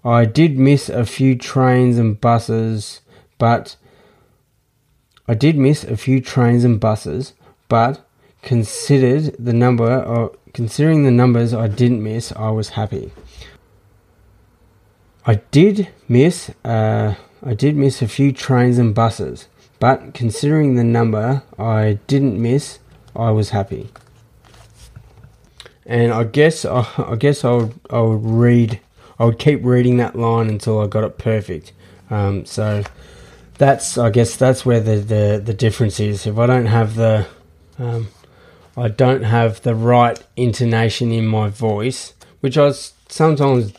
I 0.05 0.25
did 0.25 0.59
miss 0.59 0.87
a 0.87 1.03
few 1.03 1.35
trains 1.35 1.97
and 1.97 2.21
buses, 2.21 3.01
but 3.39 3.75
I 5.27 5.33
did 5.33 5.57
miss 5.57 5.83
a 5.83 5.97
few 5.97 6.21
trains 6.21 6.63
and 6.63 6.79
buses, 6.79 7.33
but 7.69 8.05
considered 8.43 9.35
the 9.39 9.53
number 9.53 9.89
of 9.89 10.37
considering 10.53 11.05
the 11.05 11.11
numbers 11.11 11.55
I 11.55 11.67
didn't 11.67 12.03
miss, 12.03 12.31
I 12.33 12.51
was 12.51 12.69
happy. 12.69 13.11
I 15.25 15.35
did 15.51 15.89
miss 16.07 16.51
uh, 16.65 17.15
I 17.45 17.53
did 17.53 17.75
miss 17.75 18.01
a 18.01 18.07
few 18.07 18.31
trains 18.31 18.77
and 18.77 18.93
buses, 18.93 19.47
but 19.79 20.13
considering 20.13 20.75
the 20.75 20.83
number 20.83 21.43
I 21.57 21.99
didn't 22.07 22.41
miss, 22.41 22.79
I 23.15 23.31
was 23.31 23.49
happy. 23.49 23.89
And 25.85 26.11
I 26.13 26.23
guess 26.23 26.65
I, 26.65 26.87
I 26.97 27.15
guess 27.15 27.43
I 27.43 27.51
would 27.51 27.79
I 27.89 28.01
read 28.01 28.79
I 29.19 29.25
would 29.25 29.39
keep 29.39 29.63
reading 29.63 29.97
that 29.97 30.15
line 30.15 30.49
until 30.49 30.79
I 30.81 30.87
got 30.87 31.03
it 31.03 31.17
perfect. 31.17 31.71
Um, 32.09 32.45
so 32.45 32.83
that's 33.57 33.97
I 33.97 34.09
guess 34.09 34.35
that's 34.35 34.65
where 34.65 34.79
the, 34.79 34.97
the, 34.97 35.41
the 35.43 35.53
difference 35.53 35.99
is. 35.99 36.25
If 36.25 36.37
I 36.37 36.45
don't 36.47 36.65
have 36.65 36.95
the 36.95 37.27
um, 37.79 38.09
I 38.75 38.87
don't 38.87 39.23
have 39.23 39.61
the 39.61 39.75
right 39.75 40.21
intonation 40.35 41.11
in 41.11 41.27
my 41.27 41.49
voice, 41.49 42.13
which 42.39 42.57
I 42.57 42.71
sometimes 43.07 43.73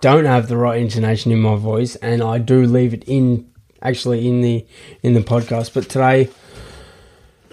don't 0.00 0.24
have 0.24 0.48
the 0.48 0.56
right 0.56 0.80
intonation 0.80 1.32
in 1.32 1.40
my 1.40 1.56
voice, 1.56 1.96
and 1.96 2.22
I 2.22 2.38
do 2.38 2.64
leave 2.64 2.94
it 2.94 3.04
in 3.06 3.50
actually 3.82 4.26
in 4.26 4.40
the 4.40 4.66
in 5.02 5.14
the 5.14 5.20
podcast. 5.20 5.74
But 5.74 5.88
today, 5.88 6.28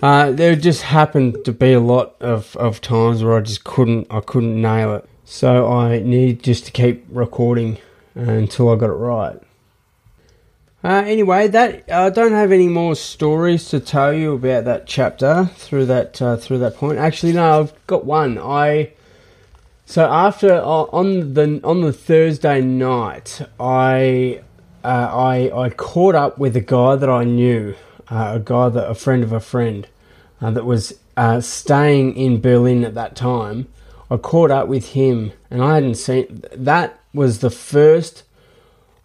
uh, 0.01 0.31
there 0.31 0.55
just 0.55 0.83
happened 0.83 1.43
to 1.45 1.51
be 1.51 1.73
a 1.73 1.79
lot 1.79 2.15
of, 2.19 2.55
of 2.57 2.81
times 2.81 3.23
where 3.23 3.37
I 3.37 3.41
just 3.41 3.63
couldn't 3.63 4.07
I 4.09 4.21
couldn't 4.21 4.61
nail 4.61 4.95
it, 4.95 5.09
so 5.25 5.71
I 5.71 5.99
need 5.99 6.43
just 6.43 6.65
to 6.67 6.71
keep 6.71 7.05
recording 7.09 7.77
until 8.15 8.71
I 8.71 8.75
got 8.75 8.89
it 8.89 8.93
right. 8.93 9.39
Uh, 10.83 11.03
anyway, 11.05 11.47
that 11.47 11.91
I 11.91 12.09
don't 12.09 12.33
have 12.33 12.51
any 12.51 12.67
more 12.67 12.95
stories 12.95 13.67
to 13.69 13.79
tell 13.79 14.13
you 14.13 14.33
about 14.33 14.65
that 14.65 14.85
chapter 14.85 15.49
through 15.55 15.87
that 15.87 16.21
uh, 16.21 16.37
through 16.37 16.59
that 16.59 16.75
point. 16.75 16.97
Actually, 16.99 17.33
no, 17.33 17.61
I've 17.61 17.87
got 17.87 18.05
one. 18.05 18.37
I 18.37 18.93
so 19.88 20.05
after 20.05 20.53
uh, 20.53 20.85
on 20.91 21.33
the 21.33 21.59
on 21.63 21.81
the 21.81 21.91
Thursday 21.91 22.61
night, 22.61 23.41
I 23.59 24.41
uh, 24.83 24.88
I 24.88 25.51
I 25.51 25.69
caught 25.71 26.13
up 26.13 26.38
with 26.38 26.55
a 26.55 26.61
guy 26.61 26.95
that 26.95 27.09
I 27.09 27.23
knew, 27.23 27.73
uh, 28.11 28.33
a 28.35 28.39
guy 28.39 28.69
that 28.69 28.88
a 28.88 28.93
friend 28.93 29.23
of 29.23 29.31
a 29.31 29.39
friend 29.39 29.88
that 30.39 30.65
was 30.65 30.93
staying 31.39 32.15
in 32.15 32.39
Berlin 32.39 32.83
at 32.83 32.93
that 32.93 33.15
time. 33.15 33.67
I 34.11 34.17
caught 34.17 34.51
up 34.51 34.67
with 34.67 34.89
him, 34.89 35.31
and 35.49 35.63
I 35.63 35.73
hadn't 35.73 35.95
seen. 35.95 36.43
That 36.55 36.99
was 37.13 37.39
the 37.39 37.49
first 37.49 38.23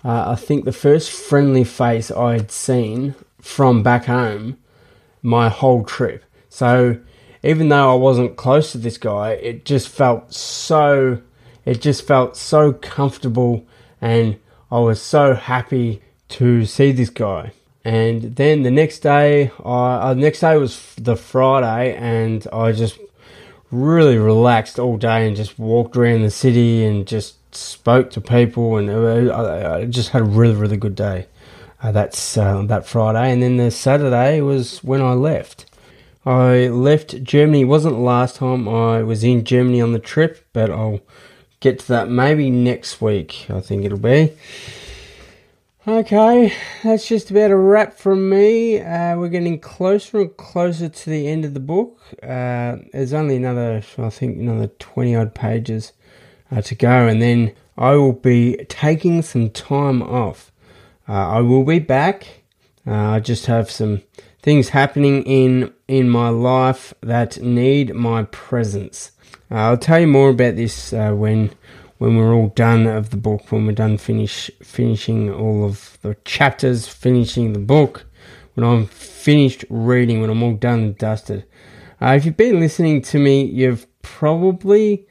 uh, 0.05 0.33
I 0.33 0.35
think 0.35 0.65
the 0.65 0.73
first 0.73 1.11
friendly 1.11 1.65
face 1.65 2.11
I'd 2.11 2.51
seen 2.51 3.15
from 3.41 3.83
back 3.83 4.07
home 4.07 4.59
my 5.23 5.49
whole 5.49 5.85
trip. 5.85 6.25
So 6.49 6.99
even 7.43 7.69
though 7.69 7.93
I 7.93 7.97
wasn't 7.97 8.37
close 8.37 8.73
to 8.73 8.79
this 8.79 8.99
guy, 8.99 9.33
it 9.33 9.65
just 9.65 9.89
felt 9.89 10.33
so 10.33 11.21
it 11.65 11.81
just 11.81 12.07
felt 12.07 12.37
so 12.37 12.73
comfortable 12.73 13.65
and 14.01 14.39
I 14.71 14.79
was 14.79 15.01
so 15.01 15.35
happy 15.35 16.03
to 16.31 16.65
see 16.65 16.93
this 16.93 17.11
guy. 17.11 17.53
And 17.85 18.37
then 18.37 18.63
the 18.63 18.71
next 18.71 19.01
day, 19.01 19.51
I, 19.65 20.11
uh, 20.11 20.15
next 20.15 20.41
day 20.41 20.57
was 20.57 20.95
the 20.97 21.17
Friday, 21.17 21.95
and 21.97 22.47
I 22.53 22.73
just 22.73 22.99
really 23.71 24.19
relaxed 24.19 24.79
all 24.79 24.97
day 24.97 25.27
and 25.27 25.37
just 25.37 25.59
walked 25.59 25.97
around 25.97 26.23
the 26.23 26.31
city 26.31 26.85
and 26.85 27.07
just 27.07 27.55
spoke 27.55 28.11
to 28.11 28.21
people, 28.21 28.77
and 28.77 28.91
I, 29.31 29.81
I 29.81 29.85
just 29.87 30.11
had 30.11 30.23
a 30.23 30.25
really, 30.25 30.55
really 30.55 30.77
good 30.77 30.95
day. 30.95 31.27
Uh, 31.83 31.91
that's 31.91 32.39
uh, 32.39 32.63
that 32.63 32.87
Friday, 32.87 33.33
and 33.33 33.43
then 33.43 33.57
the 33.57 33.71
Saturday 33.71 34.41
was 34.41 34.83
when 34.85 35.03
I 35.03 35.13
left. 35.15 35.67
I 36.25 36.69
left 36.69 37.25
Germany. 37.25 37.63
It 37.63 37.65
wasn't 37.65 37.97
the 37.97 38.01
last 38.01 38.37
time 38.37 38.69
I 38.69 39.03
was 39.03 39.25
in 39.25 39.45
Germany 39.45 39.81
on 39.81 39.93
the 39.93 39.99
trip, 39.99 40.47
but 40.53 40.71
I'll 40.71 41.01
get 41.59 41.81
to 41.81 41.89
that 41.89 42.09
maybe 42.09 42.49
next 42.49 43.01
week. 43.01 43.47
I 43.51 43.61
think 43.61 43.85
it'll 43.85 43.99
be. 43.99 44.33
Okay, 45.87 46.55
that's 46.85 47.09
just 47.09 47.33
about 47.33 47.51
a 47.51 47.57
wrap 47.57 47.95
from 47.95 48.31
me. 48.31 48.79
Uh, 48.79 49.17
we're 49.17 49.29
getting 49.29 49.59
closer 49.59 50.21
and 50.21 50.37
closer 50.37 50.89
to 50.89 51.11
the 51.11 51.27
end 51.27 51.45
of 51.45 51.55
the 51.55 51.61
book. 51.61 51.99
Uh, 52.23 52.77
there's 52.93 53.13
only 53.13 53.35
another, 53.35 53.83
I 53.99 54.11
think, 54.11 54.39
another 54.39 54.69
20 54.69 55.17
odd 55.17 55.35
pages 55.35 55.93
uh, 56.53 56.63
to 56.63 56.77
go, 56.77 57.09
and 57.09 57.21
then 57.21 57.53
I 57.77 57.97
will 57.97 58.13
be 58.13 58.65
taking 58.69 59.23
some 59.23 59.51
time 59.51 60.03
off. 60.03 60.53
Uh, 61.09 61.15
I 61.15 61.41
will 61.41 61.65
be 61.65 61.81
back. 61.81 62.29
Uh, 62.87 62.93
I 62.95 63.19
just 63.19 63.47
have 63.47 63.69
some 63.69 64.03
things 64.43 64.71
happening 64.71 65.23
in 65.23 65.73
in 65.89 66.09
my 66.09 66.29
life 66.29 66.93
that 67.01 67.41
need 67.41 67.95
my 67.95 68.25
presence. 68.25 69.13
Uh, 69.51 69.55
I'll 69.55 69.79
tell 69.79 70.01
you 70.01 70.07
more 70.07 70.31
about 70.31 70.57
this 70.57 70.93
uh, 70.93 71.13
when 71.13 71.51
when 71.99 72.17
we're 72.17 72.35
all 72.35 72.49
done 72.49 72.87
of 72.87 73.11
the 73.11 73.17
book, 73.17 73.53
when 73.53 73.67
we're 73.67 73.73
done 73.73 73.97
finish 73.99 74.51
finishing 74.63 75.33
all 75.33 75.65
of 75.65 75.99
the 76.03 76.17
chapters, 76.25 76.89
finishing 76.89 77.53
the 77.53 77.61
book, 77.61 78.05
when 78.55 78.67
I'm 78.67 78.87
finished 78.87 79.65
reading, 79.71 80.21
when 80.21 80.31
I'm 80.31 80.43
all 80.43 80.55
done 80.55 80.81
and 80.81 80.99
dusted. 80.99 81.45
Uh, 82.01 82.15
if 82.17 82.25
you've 82.25 82.37
been 82.37 82.59
listening 82.59 83.03
to 83.03 83.19
me, 83.19 83.45
you've 83.45 83.87
probably 84.03 85.07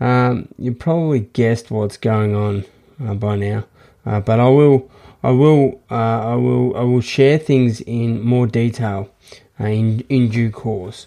um, 0.00 0.48
you 0.58 0.74
probably 0.74 1.20
guessed 1.20 1.70
what's 1.70 1.96
going 1.96 2.34
on 2.34 2.64
uh, 3.04 3.14
by 3.14 3.36
now, 3.36 3.64
uh, 4.04 4.18
but 4.18 4.40
I 4.40 4.48
will, 4.48 4.90
I 5.22 5.30
will, 5.30 5.80
uh, 5.90 5.94
I 5.94 6.34
will, 6.34 6.76
I 6.76 6.82
will 6.82 7.00
share 7.00 7.38
things 7.38 7.80
in 7.80 8.20
more 8.22 8.46
detail 8.46 9.10
uh, 9.60 9.66
in 9.66 10.00
in 10.08 10.28
due 10.28 10.50
course. 10.50 11.06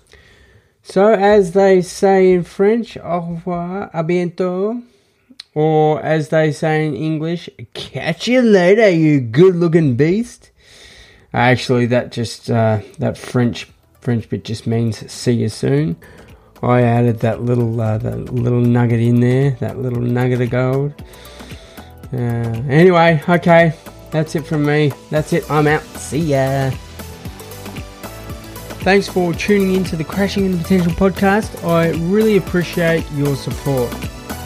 So, 0.83 1.13
as 1.13 1.53
they 1.53 1.81
say 1.81 2.33
in 2.33 2.43
French, 2.43 2.95
au 2.97 3.19
revoir, 3.19 3.89
à 3.91 4.03
bientôt, 4.07 4.83
or 5.55 6.01
as 6.01 6.29
they 6.29 6.51
say 6.51 6.85
in 6.85 6.95
English, 6.95 7.49
catch 7.73 8.27
you 8.27 8.41
later, 8.41 8.89
you 8.89 9.19
good-looking 9.19 9.95
beast. 9.95 10.51
Actually, 11.33 11.87
that 11.87 12.11
just 12.11 12.49
uh, 12.49 12.81
that 12.99 13.17
French 13.17 13.67
French 13.99 14.29
bit 14.29 14.45
just 14.45 14.67
means 14.67 15.11
see 15.11 15.33
you 15.33 15.49
soon. 15.49 15.95
I 16.61 16.81
added 16.81 17.19
that 17.19 17.41
little 17.41 17.81
uh, 17.81 17.97
that 17.97 18.33
little 18.33 18.61
nugget 18.61 18.99
in 18.99 19.19
there, 19.19 19.51
that 19.59 19.79
little 19.79 20.01
nugget 20.01 20.41
of 20.41 20.49
gold. 20.49 20.93
Uh, 22.13 22.61
anyway, 22.69 23.21
okay, 23.27 23.73
that's 24.15 24.33
it 24.35 24.45
from 24.45 24.65
me. 24.65 24.93
That's 25.09 25.33
it. 25.33 25.49
I'm 25.51 25.67
out. 25.67 25.83
See 25.83 26.19
ya. 26.19 26.71
Thanks 28.85 29.07
for 29.09 29.33
tuning 29.33 29.73
in 29.75 29.83
to 29.85 29.95
the 29.95 30.03
Crashing 30.03 30.45
Into 30.45 30.59
Potential 30.59 30.91
podcast. 30.93 31.67
I 31.67 31.89
really 32.11 32.37
appreciate 32.37 33.03
your 33.13 33.35
support. 33.35 33.91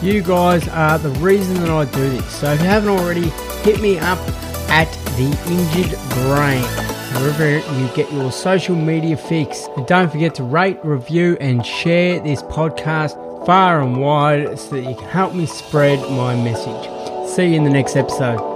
You 0.02 0.22
guys 0.22 0.66
are 0.68 0.98
the 0.98 1.10
reason 1.20 1.54
that 1.60 1.68
I 1.70 1.84
do 1.84 2.10
this. 2.10 2.26
So 2.34 2.52
if 2.52 2.60
you 2.60 2.66
haven't 2.66 2.88
already, 2.88 3.28
hit 3.62 3.80
me 3.80 3.98
up 3.98 4.18
at 4.70 4.90
the 5.16 5.26
Injured 5.46 5.98
Brain 6.24 6.64
wherever 7.20 7.58
you 7.78 7.88
get 7.94 8.10
your 8.12 8.32
social 8.32 8.74
media 8.74 9.16
fix. 9.16 9.68
And 9.76 9.86
don't 9.86 10.10
forget 10.10 10.34
to 10.36 10.42
rate, 10.42 10.78
review, 10.82 11.36
and 11.40 11.64
share 11.64 12.18
this 12.20 12.42
podcast 12.44 13.14
far 13.46 13.82
and 13.82 14.00
wide 14.00 14.58
so 14.58 14.70
that 14.70 14.82
you 14.82 14.96
can 14.96 15.08
help 15.08 15.34
me 15.34 15.46
spread 15.46 16.00
my 16.10 16.34
message. 16.34 17.30
See 17.30 17.48
you 17.48 17.54
in 17.54 17.64
the 17.64 17.70
next 17.70 17.94
episode. 17.94 18.49